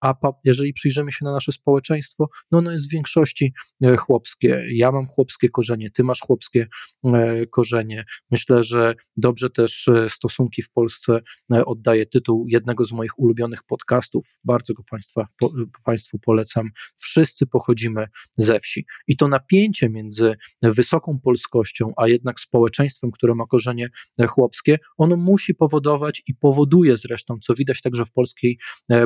a 0.00 0.14
jeżeli 0.44 0.72
przyjrzymy 0.72 1.12
się 1.12 1.24
na 1.24 1.32
nasze 1.32 1.52
społeczeństwo, 1.52 2.28
no 2.50 2.58
ono 2.58 2.72
jest 2.72 2.88
w 2.88 2.92
większości 2.92 3.52
e, 3.82 3.96
chłopskie. 3.96 4.64
Ja 4.70 4.92
mam 4.92 5.06
chłopskie 5.06 5.48
korzenie, 5.48 5.90
ty 5.90 6.04
masz 6.04 6.20
chłopskie 6.20 6.68
e, 7.04 7.46
korzenie. 7.46 8.04
Myślę, 8.30 8.62
że 8.62 8.94
dobrze 9.16 9.50
też 9.50 9.88
e, 9.88 10.08
stosunki 10.08 10.62
w 10.62 10.70
Polsce 10.70 11.20
oddaje 11.66 12.06
tytuł 12.06 12.46
jednego 12.48 12.84
z 12.84 12.92
moich 12.92 13.18
ulubionych 13.18 13.62
podcastów. 13.64 14.26
Bardzo 14.44 14.74
go 14.74 14.82
państwa, 14.90 15.26
po, 15.38 15.52
Państwu 15.84 16.18
polecam. 16.18 16.70
Wszyscy 16.96 17.46
pochodzimy 17.46 18.06
ze 18.38 18.60
wsi. 18.60 18.86
I 19.06 19.16
to 19.16 19.28
napięcie 19.28 19.88
między 19.88 20.34
wysoką 20.62 21.18
polskością, 21.24 21.92
a 21.96 22.08
jednak 22.08 22.40
społeczeństwem, 22.40 23.10
które 23.10 23.34
ma 23.34 23.46
korzenie 23.46 23.88
chłopskie, 24.28 24.78
ono 24.96 25.16
musi 25.16 25.54
powodować 25.54 26.22
i 26.26 26.34
powoduje 26.34 26.96
zresztą, 26.96 27.38
co 27.42 27.54
widać 27.54 27.82
także 27.82 28.04
w 28.04 28.12
polskiej 28.12 28.58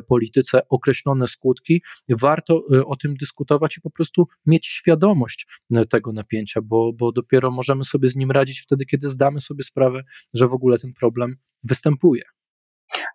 polityce, 0.09 0.63
określone 0.81 1.29
skutki. 1.29 1.83
Warto 2.09 2.63
y, 2.75 2.87
o 2.87 2.97
tym 2.97 3.15
dyskutować 3.15 3.77
i 3.77 3.81
po 3.81 3.91
prostu 3.91 4.27
mieć 4.47 4.67
świadomość 4.67 5.47
y, 5.77 5.87
tego 5.87 6.13
napięcia, 6.13 6.61
bo, 6.65 6.93
bo 6.93 7.13
dopiero 7.13 7.51
możemy 7.51 7.85
sobie 7.85 8.09
z 8.11 8.17
nim 8.17 8.31
radzić 8.31 8.61
wtedy, 8.61 8.85
kiedy 8.85 9.11
zdamy 9.11 9.41
sobie 9.41 9.65
sprawę, 9.65 10.03
że 10.35 10.47
w 10.47 10.55
ogóle 10.55 10.79
ten 10.79 10.93
problem 10.93 11.37
występuje. 11.65 12.23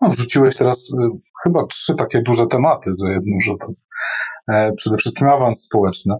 No, 0.02 0.10
wrzuciłeś 0.10 0.58
teraz 0.58 0.90
y, 0.90 0.94
chyba 1.44 1.68
trzy 1.68 1.96
takie 1.96 2.22
duże 2.22 2.48
tematy 2.48 2.94
za 2.94 3.12
jednym 3.12 3.40
rzutem. 3.40 3.76
E, 4.48 4.74
przede 4.74 4.98
wszystkim 4.98 5.28
awans 5.28 5.64
społeczny. 5.64 6.16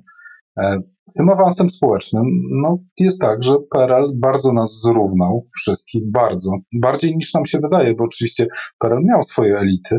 E, 0.58 0.80
z 1.06 1.14
tym 1.14 1.30
awansem 1.30 1.70
społecznym 1.70 2.24
no, 2.64 2.78
jest 3.00 3.22
tak, 3.22 3.44
że 3.44 3.56
PRL 3.72 4.12
bardzo 4.16 4.54
nas 4.54 4.82
zrównał, 4.82 5.48
wszystkich, 5.56 6.12
bardzo. 6.12 6.52
Bardziej 6.82 7.16
niż 7.16 7.34
nam 7.34 7.46
się 7.46 7.60
wydaje, 7.60 7.96
bo 7.96 8.04
oczywiście 8.04 8.48
PRL 8.80 9.04
miał 9.04 9.24
swoje 9.24 9.58
elity, 9.58 9.98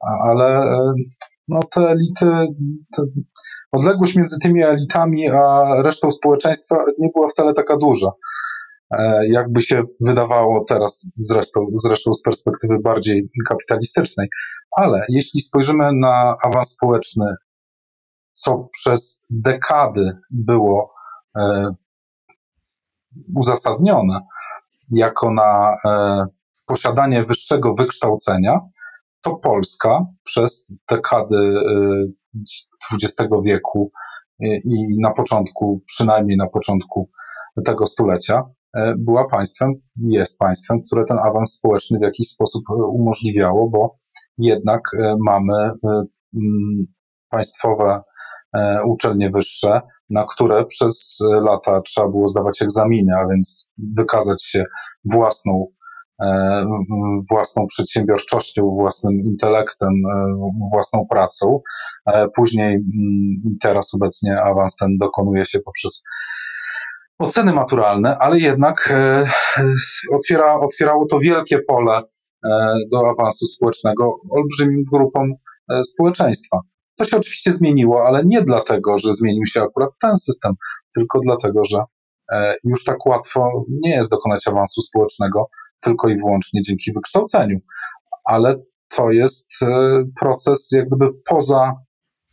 ale 0.00 0.44
e, 0.44 0.92
no, 1.48 1.60
te 1.74 1.80
elity, 1.80 2.26
te 2.96 3.02
odległość 3.72 4.16
między 4.16 4.38
tymi 4.38 4.62
elitami 4.62 5.28
a 5.28 5.64
resztą 5.82 6.10
społeczeństwa 6.10 6.76
nie 6.98 7.08
była 7.14 7.28
wcale 7.28 7.54
taka 7.54 7.76
duża. 7.76 8.12
E, 8.90 9.28
jakby 9.28 9.62
się 9.62 9.82
wydawało 10.00 10.64
teraz, 10.68 11.12
zresztą, 11.16 11.66
zresztą 11.84 12.14
z 12.14 12.22
perspektywy 12.22 12.78
bardziej 12.84 13.30
kapitalistycznej. 13.48 14.28
Ale 14.76 15.04
jeśli 15.08 15.40
spojrzymy 15.40 15.90
na 16.00 16.36
awans 16.42 16.70
społeczny, 16.70 17.26
co 18.32 18.68
przez 18.72 19.24
dekady 19.30 20.10
było 20.30 20.92
e, 21.38 21.74
uzasadnione 23.34 24.20
jako 24.90 25.30
na 25.30 25.74
posiadanie 26.66 27.24
wyższego 27.24 27.74
wykształcenia, 27.74 28.60
to 29.26 29.36
Polska 29.36 30.06
przez 30.24 30.72
dekady 30.90 31.54
XX 32.92 33.20
y, 33.20 33.44
wieku 33.44 33.90
y, 34.44 34.46
i 34.64 35.00
na 35.00 35.10
początku, 35.10 35.82
przynajmniej 35.86 36.36
na 36.36 36.46
początku 36.46 37.10
tego 37.64 37.86
stulecia, 37.86 38.42
y, 38.76 38.80
była 38.98 39.24
państwem, 39.24 39.72
jest 39.96 40.38
państwem, 40.38 40.80
które 40.88 41.04
ten 41.04 41.18
awans 41.18 41.52
społeczny 41.52 41.98
w 41.98 42.02
jakiś 42.02 42.28
sposób 42.28 42.62
umożliwiało, 42.70 43.68
bo 43.68 43.96
jednak 44.38 44.82
mamy 45.26 45.70
państwowe 47.28 48.00
uczelnie 48.86 49.30
wyższe, 49.30 49.80
na 50.10 50.24
które 50.24 50.64
przez 50.64 51.18
lata 51.42 51.80
trzeba 51.80 52.08
było 52.08 52.28
zdawać 52.28 52.62
egzaminy, 52.62 53.12
a 53.20 53.28
więc 53.28 53.72
wykazać 53.96 54.44
się 54.44 54.64
własną 55.04 55.66
własną 57.30 57.66
przedsiębiorczością, 57.66 58.62
własnym 58.62 59.20
intelektem, 59.24 59.88
e, 59.88 60.36
własną 60.72 61.06
pracą. 61.10 61.60
E, 62.06 62.28
później, 62.36 62.74
mm, 62.74 63.56
teraz 63.62 63.94
obecnie 63.94 64.40
awans 64.42 64.76
ten 64.76 64.96
dokonuje 65.00 65.44
się 65.44 65.60
poprzez 65.60 66.02
oceny 67.18 67.52
maturalne, 67.52 68.18
ale 68.18 68.38
jednak 68.38 68.94
otwiera, 70.14 70.60
otwierało 70.60 71.06
to 71.06 71.18
wielkie 71.18 71.58
pole 71.58 72.02
do 72.92 73.10
awansu 73.10 73.46
społecznego 73.46 74.16
olbrzymim 74.30 74.82
grupom 74.92 75.32
społeczeństwa. 75.84 76.60
To 76.98 77.04
się 77.04 77.16
oczywiście 77.16 77.52
zmieniło, 77.52 78.06
ale 78.06 78.22
nie 78.24 78.42
dlatego, 78.42 78.98
że 78.98 79.12
zmienił 79.12 79.46
się 79.46 79.62
akurat 79.62 79.90
ten 80.02 80.16
system, 80.16 80.54
tylko 80.94 81.20
dlatego, 81.24 81.64
że 81.64 81.78
E, 81.78 81.95
już 82.64 82.84
tak 82.84 83.06
łatwo 83.06 83.64
nie 83.68 83.90
jest 83.90 84.10
dokonać 84.10 84.48
awansu 84.48 84.80
społecznego 84.80 85.48
tylko 85.80 86.08
i 86.08 86.16
wyłącznie 86.16 86.62
dzięki 86.62 86.92
wykształceniu. 86.92 87.58
Ale 88.24 88.56
to 88.88 89.10
jest 89.10 89.62
e, 89.62 90.02
proces 90.20 90.68
jak 90.72 90.88
gdyby 90.88 91.10
poza, 91.30 91.74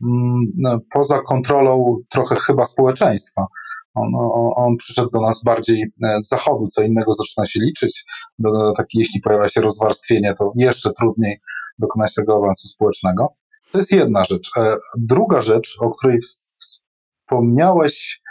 mm, 0.04 0.46
no, 0.58 0.80
poza 0.94 1.22
kontrolą 1.22 1.98
trochę 2.10 2.36
chyba 2.36 2.66
społeczeństwa. 2.66 3.46
On, 3.94 4.12
on, 4.56 4.78
przyszedł 4.78 5.10
do 5.10 5.22
nas 5.22 5.44
bardziej 5.44 5.94
e, 6.04 6.22
z 6.22 6.28
zachodu, 6.28 6.68
co 6.68 6.84
innego 6.84 7.14
zaczyna 7.14 7.46
się 7.46 7.60
liczyć. 7.60 8.06
Do, 8.40 8.74
taki, 8.78 8.98
jeśli 8.98 9.22
pojawia 9.22 9.50
się 9.50 9.62
rozwarstwienie, 9.62 10.34
to 10.40 10.52
jeszcze 10.56 10.92
trudniej 10.92 11.40
dokonać 11.80 12.14
tego 12.14 12.36
awansu 12.36 12.68
społecznego. 12.68 13.34
To 13.72 13.78
jest 13.78 13.92
jedna 13.92 14.24
rzecz. 14.24 14.52
Druga 14.98 15.42
rzecz, 15.42 15.78
o 15.82 15.90
której 15.90 16.20
wspomniałeś, 16.22 18.22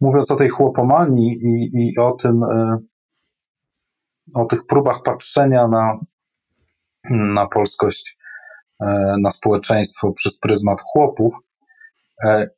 mówiąc 0.00 0.30
o 0.30 0.36
tej 0.36 0.48
chłopomanii 0.48 1.32
i, 1.32 1.82
i 1.82 1.98
o 1.98 2.12
tym, 2.12 2.42
e, 2.42 2.78
o 4.34 4.44
tych 4.44 4.66
próbach 4.66 5.02
patrzenia 5.02 5.68
na, 5.68 5.98
na 7.10 7.46
polskość, 7.46 8.18
e, 8.80 9.14
na 9.20 9.30
społeczeństwo 9.30 10.12
przez 10.12 10.38
pryzmat 10.38 10.80
chłopów, 10.80 11.34
e, 12.24 12.48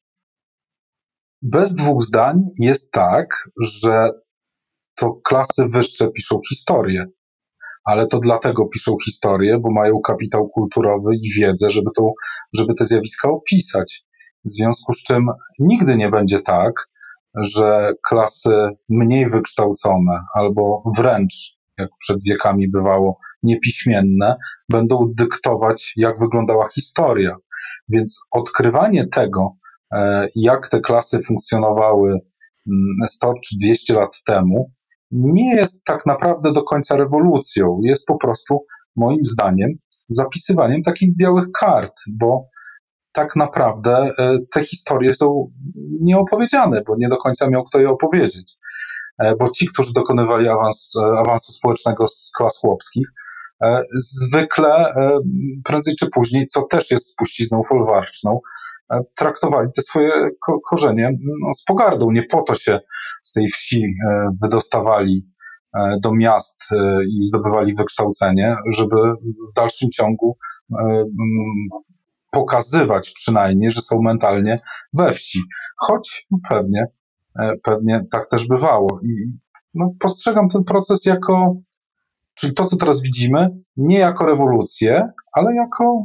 bez 1.42 1.74
dwóch 1.74 2.02
zdań 2.02 2.48
jest 2.58 2.92
tak, 2.92 3.50
że 3.60 4.10
to 4.94 5.12
klasy 5.24 5.66
wyższe 5.66 6.08
piszą 6.08 6.40
historię. 6.48 7.06
Ale 7.84 8.06
to 8.06 8.18
dlatego 8.18 8.66
piszą 8.66 8.96
historię, 9.04 9.58
bo 9.58 9.70
mają 9.70 10.00
kapitał 10.00 10.48
kulturowy 10.48 11.16
i 11.16 11.40
wiedzę, 11.40 11.70
żeby, 11.70 11.90
to, 11.96 12.12
żeby 12.52 12.74
te 12.74 12.86
zjawiska 12.86 13.28
opisać. 13.28 14.04
W 14.44 14.50
związku 14.50 14.92
z 14.92 15.02
czym 15.02 15.26
nigdy 15.58 15.96
nie 15.96 16.08
będzie 16.08 16.40
tak, 16.40 16.90
że 17.36 17.92
klasy 18.08 18.68
mniej 18.88 19.30
wykształcone 19.30 20.20
albo 20.34 20.82
wręcz, 20.98 21.58
jak 21.78 21.90
przed 21.98 22.18
wiekami 22.28 22.70
bywało, 22.70 23.18
niepiśmienne, 23.42 24.36
będą 24.68 25.12
dyktować, 25.18 25.92
jak 25.96 26.20
wyglądała 26.20 26.68
historia. 26.68 27.36
Więc 27.88 28.20
odkrywanie 28.30 29.06
tego, 29.06 29.56
e, 29.94 30.28
jak 30.34 30.68
te 30.68 30.80
klasy 30.80 31.22
funkcjonowały 31.22 32.18
100 33.06 33.26
mm, 33.26 33.40
czy 33.44 33.56
200 33.62 33.94
lat 33.94 34.22
temu, 34.26 34.70
nie 35.10 35.54
jest 35.54 35.84
tak 35.84 36.06
naprawdę 36.06 36.52
do 36.52 36.62
końca 36.62 36.96
rewolucją. 36.96 37.80
Jest 37.82 38.06
po 38.06 38.16
prostu, 38.16 38.64
moim 38.96 39.24
zdaniem, 39.24 39.70
zapisywaniem 40.08 40.82
takich 40.82 41.16
białych 41.16 41.46
kart, 41.60 41.94
bo 42.12 42.48
tak 43.14 43.36
naprawdę 43.36 44.10
e, 44.18 44.38
te 44.52 44.64
historie 44.64 45.14
są 45.14 45.50
nieopowiedziane, 46.00 46.82
bo 46.86 46.96
nie 46.98 47.08
do 47.08 47.16
końca 47.16 47.50
miał 47.50 47.64
kto 47.64 47.80
je 47.80 47.90
opowiedzieć. 47.90 48.56
bo 49.38 49.50
ci, 49.50 49.68
którzy 49.68 49.92
dokonywali 49.92 50.48
awans, 50.48 50.92
awansu 51.18 51.52
społecznego 51.52 52.08
z 52.08 52.32
klas 52.36 52.58
chłopskich, 52.60 53.08
zwykle 53.96 54.94
prędzej 55.64 55.94
czy 55.96 56.06
później, 56.14 56.46
co 56.46 56.62
też 56.62 56.90
jest 56.90 57.06
spuścizną 57.06 57.62
folwarczną, 57.68 58.40
traktowali 59.16 59.68
te 59.76 59.82
swoje 59.82 60.12
korzenie 60.70 61.10
no, 61.40 61.52
z 61.52 61.64
pogardą. 61.64 62.10
Nie 62.10 62.22
po 62.22 62.42
to 62.42 62.54
się 62.54 62.80
z 63.22 63.32
tej 63.32 63.46
wsi 63.48 63.84
wydostawali 64.42 65.26
do 66.02 66.14
miast 66.14 66.62
i 67.08 67.24
zdobywali 67.24 67.74
wykształcenie, 67.74 68.56
żeby 68.76 68.96
w 69.50 69.52
dalszym 69.56 69.90
ciągu 69.90 70.36
pokazywać 72.34 73.10
przynajmniej, 73.10 73.70
że 73.70 73.82
są 73.82 74.02
mentalnie 74.02 74.58
we 74.92 75.12
wsi. 75.12 75.42
Choć 75.76 76.26
pewnie, 76.48 76.86
e, 77.40 77.52
pewnie 77.62 78.04
tak 78.12 78.28
też 78.28 78.48
bywało. 78.48 79.00
I 79.02 79.32
no, 79.74 79.94
postrzegam 80.00 80.48
ten 80.48 80.64
proces 80.64 81.04
jako, 81.06 81.56
czyli 82.34 82.54
to, 82.54 82.64
co 82.64 82.76
teraz 82.76 83.02
widzimy, 83.02 83.48
nie 83.76 83.98
jako 83.98 84.26
rewolucję, 84.26 85.06
ale 85.32 85.54
jako 85.54 86.04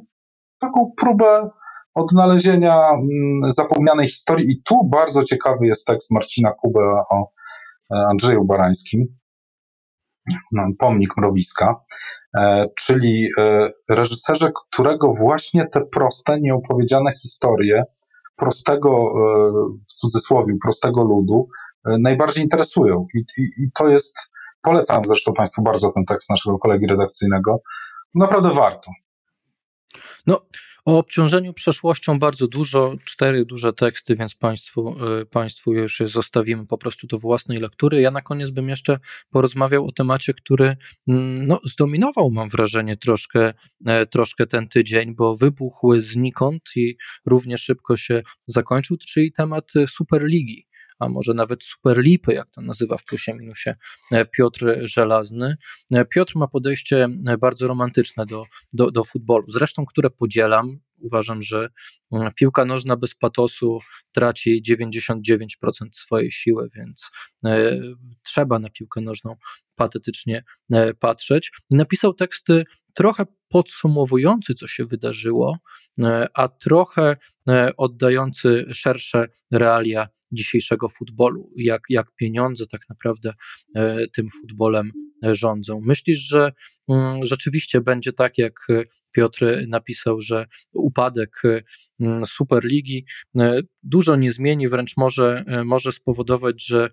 taką 0.59 0.91
próbę 0.97 1.49
odnalezienia 1.93 2.89
mm, 2.89 3.51
zapomnianej 3.51 4.07
historii. 4.07 4.51
I 4.51 4.61
tu 4.63 4.89
bardzo 4.89 5.23
ciekawy 5.23 5.67
jest 5.67 5.87
tekst 5.87 6.11
Marcina 6.11 6.51
Kuby 6.51 6.79
o 7.11 7.31
e, 7.95 8.07
Andrzeju 8.09 8.45
Barańskim, 8.45 9.01
no, 9.01 9.18
pomnik 10.79 11.17
Mrowiska, 11.17 11.75
e, 12.37 12.65
czyli 12.75 13.29
e, 13.37 13.69
reżyserze, 13.89 14.51
którego 14.55 15.11
właśnie 15.13 15.67
te 15.67 15.85
proste, 15.85 16.39
nieopowiedziane 16.39 17.11
historie 17.21 17.83
prostego, 18.35 18.89
e, 18.89 19.51
w 19.89 19.93
cudzysłowie, 19.93 20.53
prostego 20.63 21.03
ludu 21.03 21.47
najbardziej 21.99 22.43
interesują. 22.43 23.07
I, 23.15 23.19
i, 23.19 23.43
I, 23.43 23.71
to 23.73 23.87
jest, 23.87 24.15
polecam 24.61 25.05
zresztą 25.05 25.33
Państwu 25.33 25.61
bardzo 25.61 25.91
ten 25.91 26.05
tekst 26.05 26.29
naszego 26.29 26.59
kolegi 26.59 26.87
redakcyjnego, 26.87 27.61
naprawdę 28.15 28.49
warto. 28.49 28.91
No, 30.27 30.41
o 30.85 30.97
obciążeniu 30.97 31.53
przeszłością 31.53 32.19
bardzo 32.19 32.47
dużo, 32.47 32.95
cztery 33.05 33.45
duże 33.45 33.73
teksty, 33.73 34.15
więc 34.15 34.35
Państwu, 34.35 34.95
y, 35.21 35.25
państwu 35.25 35.73
już 35.73 36.01
zostawimy 36.05 36.65
po 36.65 36.77
prostu 36.77 37.07
do 37.07 37.17
własnej 37.17 37.59
lektury. 37.59 38.01
Ja 38.01 38.11
na 38.11 38.21
koniec 38.21 38.49
bym 38.49 38.69
jeszcze 38.69 38.99
porozmawiał 39.29 39.85
o 39.85 39.91
temacie, 39.91 40.33
który 40.33 40.77
mm, 41.07 41.47
no, 41.47 41.59
zdominował, 41.63 42.31
mam 42.31 42.49
wrażenie, 42.49 42.97
troszkę, 42.97 43.53
e, 43.85 44.05
troszkę 44.05 44.47
ten 44.47 44.67
tydzień, 44.67 45.15
bo 45.15 45.35
wybuchł 45.35 45.99
znikąd 45.99 46.61
i 46.75 46.97
równie 47.25 47.57
szybko 47.57 47.97
się 47.97 48.23
zakończył, 48.47 48.97
czyli 48.97 49.31
temat 49.31 49.71
Superligi 49.87 50.68
a 50.99 51.09
może 51.09 51.33
nawet 51.33 51.63
Superlipy, 51.63 52.33
jak 52.33 52.49
to 52.51 52.62
nazywa 52.62 52.97
w 52.97 53.03
plusie 53.03 53.33
minusie 53.33 53.75
e, 54.12 54.25
Piotr 54.25 54.75
Żelazny. 54.83 55.57
E, 55.91 56.05
Piotr 56.05 56.33
ma 56.35 56.47
podejście 56.47 57.07
e, 57.27 57.38
bardzo 57.38 57.67
romantyczne 57.67 58.25
do, 58.25 58.43
do, 58.73 58.91
do 58.91 59.03
futbolu, 59.03 59.45
zresztą 59.47 59.85
które 59.85 60.09
podzielam. 60.09 60.79
Uważam, 61.01 61.41
że 61.41 61.69
piłka 62.35 62.65
nożna 62.65 62.97
bez 62.97 63.15
patosu 63.15 63.79
traci 64.12 64.63
99% 64.69 65.45
swojej 65.91 66.31
siły, 66.31 66.69
więc 66.75 67.09
trzeba 68.23 68.59
na 68.59 68.69
piłkę 68.69 69.01
nożną 69.01 69.35
patetycznie 69.75 70.43
patrzeć. 70.99 71.51
Napisał 71.69 72.13
teksty 72.13 72.63
trochę 72.93 73.25
podsumowujący, 73.47 74.55
co 74.55 74.67
się 74.67 74.85
wydarzyło, 74.85 75.57
a 76.33 76.47
trochę 76.47 77.17
oddający 77.77 78.65
szersze 78.73 79.27
realia 79.51 80.07
dzisiejszego 80.31 80.89
futbolu, 80.89 81.51
jak, 81.55 81.81
jak 81.89 82.15
pieniądze 82.15 82.67
tak 82.67 82.89
naprawdę 82.89 83.33
e, 83.75 84.07
tym 84.07 84.27
futbolem 84.29 84.91
rządzą. 85.23 85.81
Myślisz, 85.85 86.19
że 86.19 86.51
mm, 86.89 87.25
rzeczywiście 87.25 87.81
będzie 87.81 88.13
tak, 88.13 88.37
jak 88.37 88.67
Piotr 89.11 89.45
napisał, 89.67 90.21
że 90.21 90.45
upadek 90.73 91.41
mm, 91.99 92.25
Superligi 92.25 93.05
e, 93.37 93.61
dużo 93.83 94.15
nie 94.15 94.31
zmieni, 94.31 94.67
wręcz 94.67 94.97
może, 94.97 95.43
może 95.65 95.91
spowodować, 95.91 96.65
że 96.65 96.89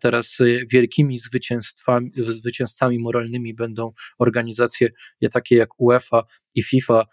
teraz 0.00 0.38
wielkimi 0.72 1.18
zwycięstwami, 1.18 2.10
zwycięzcami 2.16 2.98
moralnymi 2.98 3.54
będą 3.54 3.92
organizacje 4.18 4.88
takie 5.32 5.56
jak 5.56 5.80
UEFA 5.80 6.22
i 6.54 6.62
FIFA, 6.62 7.06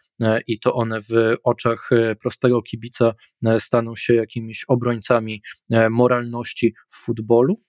i 0.47 0.59
to 0.59 0.73
one 0.73 0.99
w 1.01 1.35
oczach 1.43 1.89
prostego 2.21 2.61
kibica 2.61 3.13
staną 3.59 3.95
się 3.95 4.13
jakimiś 4.13 4.65
obrońcami 4.67 5.41
moralności 5.89 6.73
w 6.89 6.95
futbolu? 6.95 7.63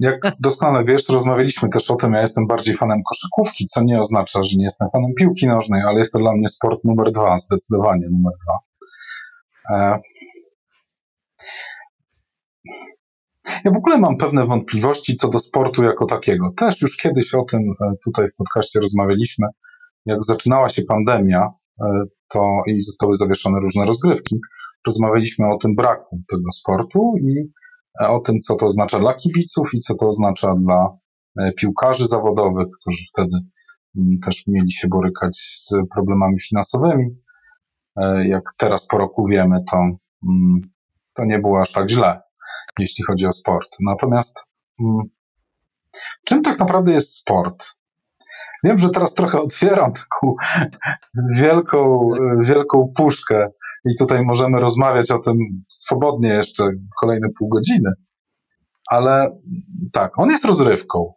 Jak 0.00 0.20
doskonale 0.40 0.84
wiesz, 0.84 1.08
rozmawialiśmy 1.08 1.68
też 1.68 1.90
o 1.90 1.96
tym, 1.96 2.12
ja 2.12 2.20
jestem 2.20 2.46
bardziej 2.46 2.76
fanem 2.76 3.02
koszykówki, 3.10 3.66
co 3.66 3.82
nie 3.84 4.00
oznacza, 4.00 4.42
że 4.42 4.56
nie 4.56 4.64
jestem 4.64 4.88
fanem 4.92 5.10
piłki 5.18 5.46
nożnej, 5.46 5.82
ale 5.82 5.98
jest 5.98 6.12
to 6.12 6.18
dla 6.18 6.32
mnie 6.32 6.48
sport 6.48 6.84
numer 6.84 7.12
dwa, 7.12 7.38
zdecydowanie 7.38 8.08
numer 8.10 8.32
dwa. 8.44 8.58
Ja 13.64 13.70
w 13.70 13.76
ogóle 13.76 13.98
mam 13.98 14.16
pewne 14.16 14.46
wątpliwości 14.46 15.16
co 15.16 15.28
do 15.28 15.38
sportu 15.38 15.82
jako 15.82 16.06
takiego. 16.06 16.46
Też 16.56 16.82
już 16.82 16.96
kiedyś 16.96 17.34
o 17.34 17.44
tym 17.44 17.60
e, 17.60 17.92
tutaj 18.04 18.28
w 18.28 18.34
podcaście 18.34 18.80
rozmawialiśmy. 18.80 19.46
Jak 20.06 20.24
zaczynała 20.24 20.68
się 20.68 20.82
pandemia, 20.82 21.48
e, 21.80 22.04
to 22.28 22.62
i 22.66 22.80
zostały 22.80 23.14
zawieszone 23.14 23.60
różne 23.60 23.84
rozgrywki, 23.84 24.36
rozmawialiśmy 24.86 25.46
o 25.46 25.58
tym 25.58 25.74
braku 25.74 26.20
tego 26.30 26.52
sportu 26.52 27.14
i 27.20 27.40
e, 27.40 27.44
o 28.00 28.20
tym, 28.20 28.38
co 28.38 28.54
to 28.54 28.66
oznacza 28.66 28.98
dla 28.98 29.14
kibiców 29.14 29.74
i 29.74 29.78
co 29.78 29.94
to 29.94 30.08
oznacza 30.08 30.54
dla 30.54 30.88
piłkarzy 31.56 32.06
zawodowych, 32.06 32.66
którzy 32.80 33.04
wtedy 33.12 33.36
mm, 33.96 34.14
też 34.26 34.46
mieli 34.46 34.72
się 34.72 34.88
borykać 34.88 35.36
z 35.36 35.72
problemami 35.94 36.40
finansowymi. 36.40 37.16
Jak 38.24 38.42
teraz 38.56 38.86
po 38.86 38.98
roku 38.98 39.26
wiemy, 39.26 39.56
to, 39.70 39.76
mm, 39.76 40.60
to 41.14 41.24
nie 41.24 41.38
było 41.38 41.60
aż 41.60 41.72
tak 41.72 41.90
źle 41.90 42.20
jeśli 42.78 43.04
chodzi 43.04 43.26
o 43.26 43.32
sport. 43.32 43.76
Natomiast 43.80 44.44
mm, 44.80 45.02
czym 46.24 46.42
tak 46.42 46.58
naprawdę 46.58 46.92
jest 46.92 47.14
sport? 47.14 47.64
Wiem, 48.64 48.78
że 48.78 48.90
teraz 48.90 49.14
trochę 49.14 49.40
otwieram 49.40 49.92
taką 49.92 50.34
wielką, 51.40 52.10
wielką 52.40 52.92
puszkę 52.96 53.44
i 53.84 53.96
tutaj 53.98 54.24
możemy 54.24 54.60
rozmawiać 54.60 55.10
o 55.10 55.18
tym 55.18 55.36
swobodnie 55.68 56.28
jeszcze 56.28 56.64
kolejne 57.00 57.28
pół 57.38 57.48
godziny. 57.48 57.90
Ale 58.90 59.36
tak, 59.92 60.18
on 60.18 60.30
jest 60.30 60.44
rozrywką. 60.44 61.12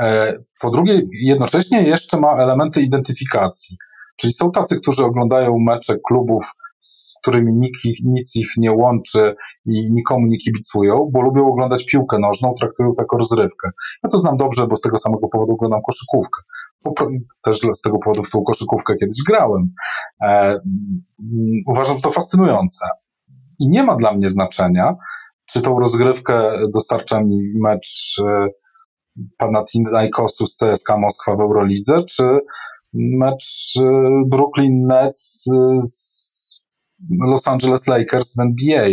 E, 0.00 0.32
po 0.60 0.70
drugie, 0.70 1.02
jednocześnie 1.22 1.82
jeszcze 1.82 2.20
ma 2.20 2.36
elementy 2.36 2.82
identyfikacji. 2.82 3.76
Czyli 4.16 4.32
są 4.32 4.50
tacy, 4.50 4.80
którzy 4.80 5.04
oglądają 5.04 5.58
mecze 5.58 5.96
klubów 6.08 6.52
z 6.82 7.14
którymi 7.22 7.52
nikt 7.54 7.84
ich, 7.84 7.98
nic 8.04 8.36
ich 8.36 8.48
nie 8.56 8.72
łączy 8.72 9.34
i 9.66 9.92
nikomu 9.92 10.26
nie 10.26 10.36
kibicują, 10.36 11.10
bo 11.12 11.22
lubią 11.22 11.46
oglądać 11.46 11.86
piłkę 11.86 12.18
nożną, 12.18 12.54
traktują 12.60 12.92
to 12.96 13.02
jako 13.02 13.18
rozrywkę. 13.18 13.70
Ja 14.04 14.10
to 14.10 14.18
znam 14.18 14.36
dobrze, 14.36 14.66
bo 14.66 14.76
z 14.76 14.80
tego 14.80 14.98
samego 14.98 15.28
powodu 15.28 15.52
oglądam 15.52 15.80
koszykówkę. 15.86 16.42
Też 17.42 17.60
z 17.74 17.80
tego 17.80 17.98
powodu 17.98 18.22
w 18.22 18.30
tą 18.30 18.42
koszykówkę 18.42 18.94
kiedyś 18.94 19.22
grałem. 19.26 19.74
E, 20.22 20.58
uważam 21.66 22.00
to 22.00 22.10
fascynujące. 22.10 22.86
I 23.60 23.68
nie 23.68 23.82
ma 23.82 23.96
dla 23.96 24.12
mnie 24.12 24.28
znaczenia, 24.28 24.94
czy 25.46 25.60
tą 25.60 25.78
rozgrywkę 25.78 26.52
dostarcza 26.74 27.20
mi 27.20 27.52
mecz 27.62 28.16
e, 28.26 28.46
Panathinaikosu 29.38 30.46
z 30.46 30.56
CSK 30.56 30.88
Moskwa 30.98 31.36
w 31.36 31.40
Eurolidze, 31.40 32.04
czy 32.08 32.24
mecz 32.92 33.74
e, 33.80 33.82
Brooklyn 34.26 34.86
Nets 34.86 35.44
z 35.84 36.51
Los 37.10 37.48
Angeles 37.48 37.86
Lakers 37.86 38.36
w 38.36 38.40
NBA. 38.40 38.88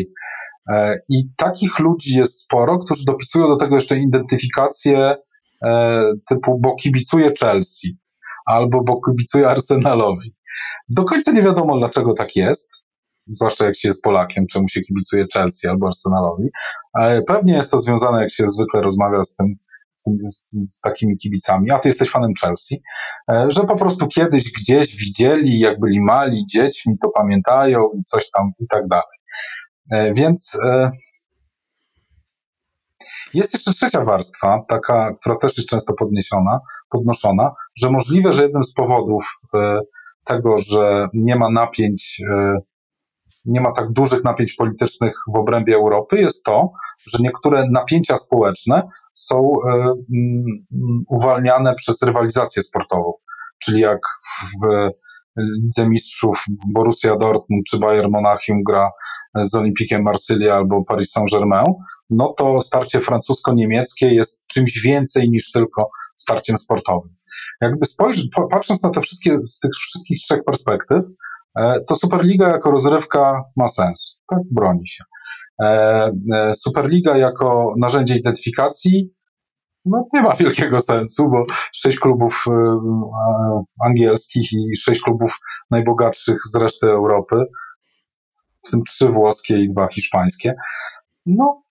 E, 0.69 0.99
I 1.09 1.23
takich 1.37 1.79
ludzi 1.79 2.17
jest 2.17 2.39
sporo, 2.39 2.79
którzy 2.79 3.05
dopisują 3.05 3.47
do 3.47 3.55
tego 3.55 3.75
jeszcze 3.75 3.97
identyfikację 3.97 5.15
e, 5.63 6.01
typu, 6.29 6.59
bo 6.59 6.75
kibicuje 6.75 7.33
Chelsea 7.39 7.97
albo 8.45 8.83
bo 8.83 9.01
kibicuje 9.01 9.49
Arsenalowi. 9.49 10.35
Do 10.89 11.03
końca 11.03 11.31
nie 11.31 11.41
wiadomo, 11.41 11.77
dlaczego 11.77 12.13
tak 12.13 12.35
jest, 12.35 12.69
zwłaszcza 13.27 13.65
jak 13.65 13.75
się 13.75 13.89
jest 13.89 14.01
Polakiem, 14.01 14.45
czemu 14.47 14.67
się 14.67 14.81
kibicuje 14.81 15.25
Chelsea 15.33 15.67
albo 15.67 15.87
Arsenalowi. 15.87 16.49
E, 16.99 17.21
pewnie 17.21 17.53
jest 17.53 17.71
to 17.71 17.77
związane, 17.77 18.21
jak 18.21 18.31
się 18.31 18.43
zwykle 18.47 18.81
rozmawia 18.81 19.23
z 19.23 19.35
tym, 19.35 19.55
tym, 20.17 20.31
z, 20.65 20.81
takimi 20.81 21.17
kibicami, 21.17 21.71
a 21.71 21.79
ty 21.79 21.89
jesteś 21.89 22.09
fanem 22.09 22.31
Chelsea, 22.41 22.81
e, 23.31 23.45
że 23.49 23.63
po 23.63 23.75
prostu 23.75 24.07
kiedyś 24.07 24.51
gdzieś 24.51 24.95
widzieli, 24.95 25.59
jak 25.59 25.79
byli 25.79 26.01
mali 26.01 26.45
dziećmi, 26.47 26.97
to 27.01 27.09
pamiętają 27.09 27.89
i 27.99 28.03
coś 28.03 28.31
tam 28.31 28.51
i 28.59 28.67
tak 28.67 28.87
dalej. 28.87 29.19
E, 29.91 30.13
więc 30.13 30.57
e, 30.65 30.91
jest 33.33 33.53
jeszcze 33.53 33.71
trzecia 33.71 34.03
warstwa, 34.03 34.63
taka, 34.69 35.13
która 35.21 35.35
też 35.35 35.57
jest 35.57 35.69
często 35.69 35.93
podniesiona, 35.93 36.59
podnoszona, 36.89 37.51
że 37.75 37.91
możliwe, 37.91 38.33
że 38.33 38.43
jednym 38.43 38.63
z 38.63 38.73
powodów 38.73 39.39
tego, 40.25 40.57
że 40.57 41.07
nie 41.13 41.35
ma 41.35 41.49
napięć, 41.49 42.21
nie 43.45 43.61
ma 43.61 43.71
tak 43.71 43.91
dużych 43.91 44.23
napięć 44.23 44.53
politycznych 44.53 45.15
w 45.33 45.37
obrębie 45.37 45.75
Europy, 45.75 46.15
jest 46.15 46.43
to, 46.43 46.71
że 47.07 47.17
niektóre 47.21 47.65
napięcia 47.71 48.17
społeczne 48.17 48.87
są 49.13 49.53
uwalniane 51.07 51.75
przez 51.75 52.01
rywalizację 52.01 52.63
sportową. 52.63 53.13
Czyli 53.63 53.81
jak 53.81 53.99
w 54.63 54.89
Lidze 55.37 55.89
Mistrzów 55.89 56.43
Borussia 56.73 57.17
Dortmund 57.17 57.65
czy 57.69 57.79
Bayern 57.79 58.11
Monachium 58.11 58.63
gra 58.63 58.91
z 59.35 59.55
Olimpikiem 59.55 60.03
Marsylia 60.03 60.55
albo 60.55 60.83
Paris 60.83 61.11
Saint-Germain, 61.11 61.73
no 62.09 62.33
to 62.37 62.61
starcie 62.61 63.01
francusko-niemieckie 63.01 64.13
jest 64.13 64.47
czymś 64.47 64.81
więcej 64.81 65.29
niż 65.29 65.51
tylko 65.51 65.89
starciem 66.15 66.57
sportowym. 66.57 67.15
Jakby 67.61 67.85
spojrzeć, 67.85 68.27
patrząc 68.51 68.83
na 68.83 68.89
te 68.89 69.01
wszystkie, 69.01 69.37
z 69.45 69.59
tych 69.59 69.71
wszystkich 69.73 70.19
trzech 70.19 70.43
perspektyw, 70.43 71.05
e, 71.05 71.09
to 71.87 71.95
Superliga 71.95 72.49
jako 72.49 72.71
rozrywka 72.71 73.43
ma 73.55 73.67
sens, 73.67 74.19
tak, 74.27 74.39
broni 74.51 74.87
się. 74.87 75.03
E, 75.61 76.11
e, 76.33 76.53
Superliga 76.53 77.17
jako 77.17 77.73
narzędzie 77.77 78.15
identyfikacji 78.15 79.13
no 79.85 80.07
nie 80.13 80.21
ma 80.21 80.35
wielkiego 80.35 80.79
sensu, 80.79 81.29
bo 81.29 81.45
sześć 81.73 81.99
klubów 81.99 82.45
angielskich 83.85 84.53
i 84.53 84.75
sześć 84.77 85.01
klubów 85.01 85.39
najbogatszych 85.71 86.37
z 86.51 86.55
reszty 86.55 86.87
Europy, 86.87 87.35
w 88.67 88.71
tym 88.71 88.83
trzy 88.83 89.09
włoskie 89.09 89.63
i 89.63 89.67
dwa 89.67 89.87
hiszpańskie, 89.87 90.55
no, 91.25 91.63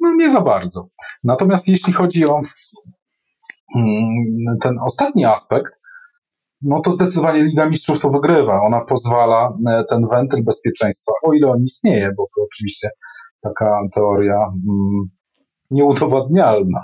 no 0.00 0.14
nie 0.14 0.30
za 0.30 0.40
bardzo. 0.40 0.88
Natomiast 1.24 1.68
jeśli 1.68 1.92
chodzi 1.92 2.28
o 2.28 2.40
mm, 3.76 4.58
ten 4.60 4.74
ostatni 4.86 5.24
aspekt, 5.24 5.81
no 6.62 6.80
to 6.80 6.90
zdecydowanie 6.90 7.42
Liga 7.42 7.66
Mistrzów 7.66 8.00
to 8.00 8.08
wygrywa. 8.08 8.62
Ona 8.62 8.80
pozwala 8.80 9.58
e, 9.68 9.84
ten 9.90 10.06
wentyl 10.10 10.44
bezpieczeństwa, 10.44 11.12
o 11.22 11.32
ile 11.32 11.50
on 11.50 11.62
istnieje, 11.62 12.10
bo 12.16 12.26
to 12.36 12.42
oczywiście 12.42 12.90
taka 13.40 13.80
teoria 13.94 14.36
mm, 14.36 15.10
nieudowodnialna, 15.70 16.80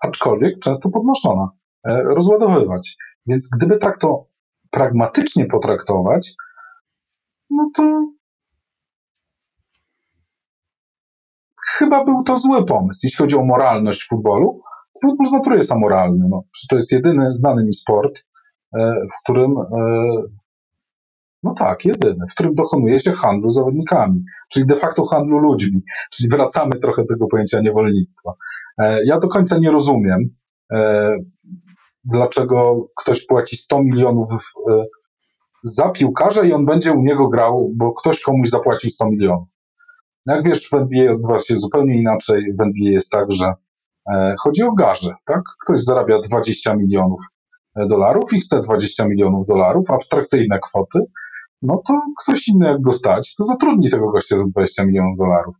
aczkolwiek 0.00 0.58
często 0.58 0.90
podnoszona, 0.90 1.50
e, 1.84 2.02
rozładowywać. 2.02 2.96
Więc 3.26 3.50
gdyby 3.56 3.76
tak 3.76 3.98
to 3.98 4.26
pragmatycznie 4.70 5.46
potraktować, 5.46 6.34
no 7.50 7.70
to 7.76 8.04
chyba 11.78 12.04
był 12.04 12.22
to 12.22 12.36
zły 12.36 12.64
pomysł. 12.64 13.00
Jeśli 13.02 13.18
chodzi 13.18 13.36
o 13.36 13.44
moralność 13.44 14.08
futbolu, 14.08 14.60
futbol 15.02 15.26
z 15.26 15.32
natury 15.32 15.56
jest 15.56 15.72
amoralny. 15.72 16.26
No, 16.30 16.42
to 16.70 16.76
jest 16.76 16.92
jedyny 16.92 17.34
znany 17.34 17.64
mi 17.64 17.72
sport, 17.72 18.24
w 18.78 19.22
którym 19.22 19.50
e, 19.58 20.40
no 21.42 21.54
tak, 21.54 21.84
jedyny, 21.84 22.26
w 22.30 22.34
którym 22.34 22.54
dokonuje 22.54 23.00
się 23.00 23.12
handlu 23.12 23.50
zawodnikami, 23.50 24.24
czyli 24.52 24.66
de 24.66 24.76
facto 24.76 25.04
handlu 25.04 25.38
ludźmi, 25.38 25.82
czyli 26.10 26.28
wracamy 26.28 26.78
trochę 26.78 27.02
do 27.02 27.14
tego 27.14 27.26
pojęcia 27.26 27.60
niewolnictwa. 27.60 28.32
E, 28.78 28.98
ja 29.04 29.18
do 29.18 29.28
końca 29.28 29.58
nie 29.58 29.70
rozumiem, 29.70 30.18
e, 30.72 31.16
dlaczego 32.04 32.86
ktoś 32.96 33.26
płaci 33.26 33.56
100 33.56 33.82
milionów 33.82 34.28
e, 34.70 34.84
za 35.64 35.88
piłkarza 35.88 36.44
i 36.44 36.52
on 36.52 36.66
będzie 36.66 36.92
u 36.92 37.02
niego 37.02 37.28
grał, 37.28 37.72
bo 37.76 37.92
ktoś 37.92 38.22
komuś 38.22 38.48
zapłacił 38.48 38.90
100 38.90 39.10
milionów. 39.10 39.48
Jak 40.26 40.44
wiesz, 40.44 40.70
w 40.70 40.74
NBA 40.74 41.12
odbywa 41.12 41.38
się 41.38 41.58
zupełnie 41.58 42.00
inaczej. 42.00 42.54
W 42.58 42.60
NBA 42.60 42.90
jest 42.90 43.10
tak, 43.10 43.32
że 43.32 43.52
chodzi 44.38 44.62
o 44.62 44.72
garze, 44.72 45.14
tak? 45.24 45.42
Ktoś 45.64 45.80
zarabia 45.82 46.18
20 46.20 46.74
milionów 46.74 47.20
dolarów 47.86 48.32
i 48.32 48.40
chce 48.40 48.60
20 48.60 49.08
milionów 49.08 49.46
dolarów, 49.46 49.90
abstrakcyjne 49.90 50.58
kwoty, 50.58 51.00
no 51.62 51.82
to 51.88 52.00
ktoś 52.22 52.48
inny 52.48 52.66
jak 52.66 52.80
go 52.80 52.92
stać, 52.92 53.34
to 53.34 53.44
zatrudni 53.44 53.90
tego 53.90 54.10
gościa 54.10 54.38
za 54.38 54.44
20 54.46 54.84
milionów 54.84 55.18
dolarów. 55.18 55.54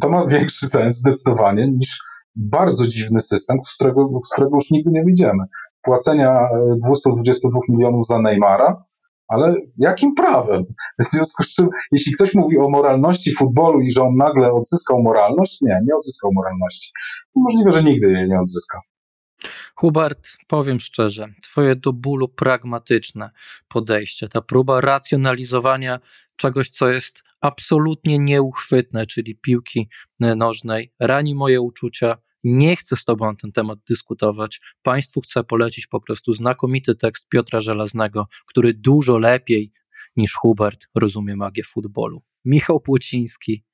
To 0.00 0.08
ma 0.08 0.26
większy 0.26 0.66
sens 0.66 0.98
zdecydowanie 0.98 1.68
niż 1.68 1.98
bardzo 2.36 2.86
dziwny 2.86 3.20
system, 3.20 3.58
z 3.64 3.74
którego, 3.74 4.20
z 4.24 4.32
którego 4.32 4.56
już 4.56 4.70
nigdy 4.70 4.90
nie 4.90 5.04
wyjdziemy. 5.04 5.44
Płacenia 5.82 6.48
222 6.84 7.58
e, 7.58 7.72
milionów 7.72 8.06
za 8.06 8.20
Neymara, 8.20 8.84
ale 9.28 9.54
jakim 9.78 10.14
prawem? 10.14 10.62
W 10.98 11.04
związku 11.04 11.42
z 11.42 11.54
czym, 11.54 11.68
jeśli 11.92 12.12
ktoś 12.12 12.34
mówi 12.34 12.58
o 12.58 12.68
moralności 12.68 13.34
futbolu 13.34 13.80
i 13.80 13.90
że 13.90 14.02
on 14.02 14.16
nagle 14.16 14.52
odzyskał 14.52 15.02
moralność, 15.02 15.60
nie, 15.60 15.80
nie 15.86 15.96
odzyskał 15.96 16.30
moralności. 16.34 16.92
Możliwe, 17.36 17.72
że 17.72 17.84
nigdy 17.84 18.12
jej 18.12 18.28
nie 18.28 18.38
odzyska. 18.38 18.80
Hubert, 19.74 20.28
powiem 20.46 20.80
szczerze, 20.80 21.28
Twoje 21.42 21.76
do 21.76 21.92
bólu 21.92 22.28
pragmatyczne 22.28 23.30
podejście, 23.68 24.28
ta 24.28 24.42
próba 24.42 24.80
racjonalizowania 24.80 26.00
czegoś, 26.36 26.68
co 26.68 26.88
jest 26.88 27.22
absolutnie 27.40 28.18
nieuchwytne, 28.18 29.06
czyli 29.06 29.36
piłki 29.36 29.88
nożnej, 30.20 30.92
rani 31.00 31.34
moje 31.34 31.60
uczucia. 31.60 32.18
Nie 32.44 32.76
chcę 32.76 32.96
z 32.96 33.04
Tobą 33.04 33.26
na 33.26 33.34
ten 33.34 33.52
temat 33.52 33.78
dyskutować. 33.88 34.60
Państwu 34.82 35.20
chcę 35.20 35.44
polecić 35.44 35.86
po 35.86 36.00
prostu 36.00 36.34
znakomity 36.34 36.94
tekst 36.94 37.28
Piotra 37.28 37.60
Żelaznego, 37.60 38.26
który 38.46 38.74
dużo 38.74 39.18
lepiej 39.18 39.72
niż 40.16 40.34
Hubert 40.34 40.86
rozumie 40.94 41.36
magię 41.36 41.64
futbolu. 41.64 42.22
Michał 42.44 42.80
Płociński, 42.80 43.64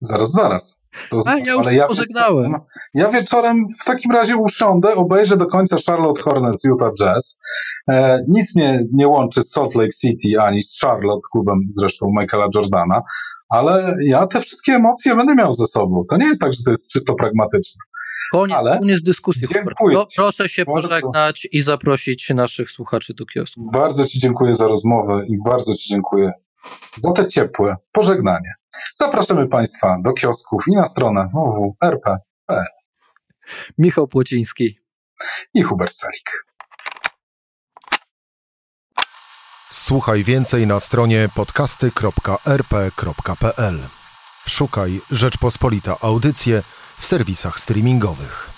Zaraz, 0.00 0.32
zaraz. 0.32 0.82
To, 1.10 1.20
A, 1.26 1.38
ja 1.38 1.52
już 1.52 1.66
ale 1.66 1.74
ja, 1.74 1.86
pożegnałem. 1.86 2.54
Ja 2.94 3.08
wieczorem 3.08 3.56
w 3.80 3.84
takim 3.84 4.12
razie 4.12 4.36
usiądę, 4.36 4.94
obejrzę 4.94 5.36
do 5.36 5.46
końca 5.46 5.76
Charlotte 5.86 6.22
Hornets 6.22 6.64
Utah 6.64 6.92
Jazz. 7.00 7.40
E, 7.88 8.20
nic 8.28 8.56
mnie 8.56 8.84
nie 8.92 9.08
łączy 9.08 9.42
z 9.42 9.50
Salt 9.50 9.74
Lake 9.74 9.92
City 10.00 10.40
ani 10.40 10.62
z 10.62 10.78
Charlotte, 10.80 11.26
klubem 11.32 11.58
zresztą 11.68 12.06
Michaela 12.20 12.48
Jordana, 12.54 13.02
ale 13.48 13.94
ja 14.06 14.26
te 14.26 14.40
wszystkie 14.40 14.72
emocje 14.72 15.16
będę 15.16 15.34
miał 15.34 15.52
ze 15.52 15.66
sobą. 15.66 16.02
To 16.10 16.16
nie 16.16 16.26
jest 16.26 16.40
tak, 16.40 16.52
że 16.52 16.62
to 16.64 16.70
jest 16.70 16.90
czysto 16.90 17.14
pragmatyczne. 17.14 17.80
Koniec, 18.32 18.56
ale 18.56 18.78
koniec 18.78 19.02
dyskusji. 19.02 19.42
Dziękuję. 19.54 20.04
proszę 20.16 20.48
się 20.48 20.64
bardzo. 20.64 20.88
pożegnać 20.88 21.48
i 21.52 21.60
zaprosić 21.60 22.30
naszych 22.30 22.70
słuchaczy 22.70 23.14
do 23.14 23.26
kiosku. 23.26 23.70
Bardzo 23.72 24.06
Ci 24.06 24.18
dziękuję 24.18 24.54
za 24.54 24.66
rozmowę 24.66 25.20
i 25.28 25.38
bardzo 25.44 25.74
Ci 25.74 25.88
dziękuję 25.88 26.32
za 26.96 27.12
te 27.12 27.26
ciepłe 27.26 27.76
pożegnanie. 27.92 28.54
Zapraszamy 28.94 29.48
Państwa 29.48 29.96
do 30.04 30.12
kiosków 30.12 30.64
i 30.68 30.76
na 30.76 30.84
stronę 30.84 31.28
www.rp.pl. 31.32 32.66
Michał 33.78 34.08
Płociński 34.08 34.78
i 35.54 35.62
Hubert 35.62 35.94
Salik. 35.94 36.44
Słuchaj 39.70 40.24
więcej 40.24 40.66
na 40.66 40.80
stronie 40.80 41.28
podcasty.rp.pl. 41.34 43.78
Szukaj 44.46 45.00
Rzeczpospolita 45.10 45.96
Audycje 46.00 46.62
w 46.98 47.06
serwisach 47.06 47.60
streamingowych. 47.60 48.57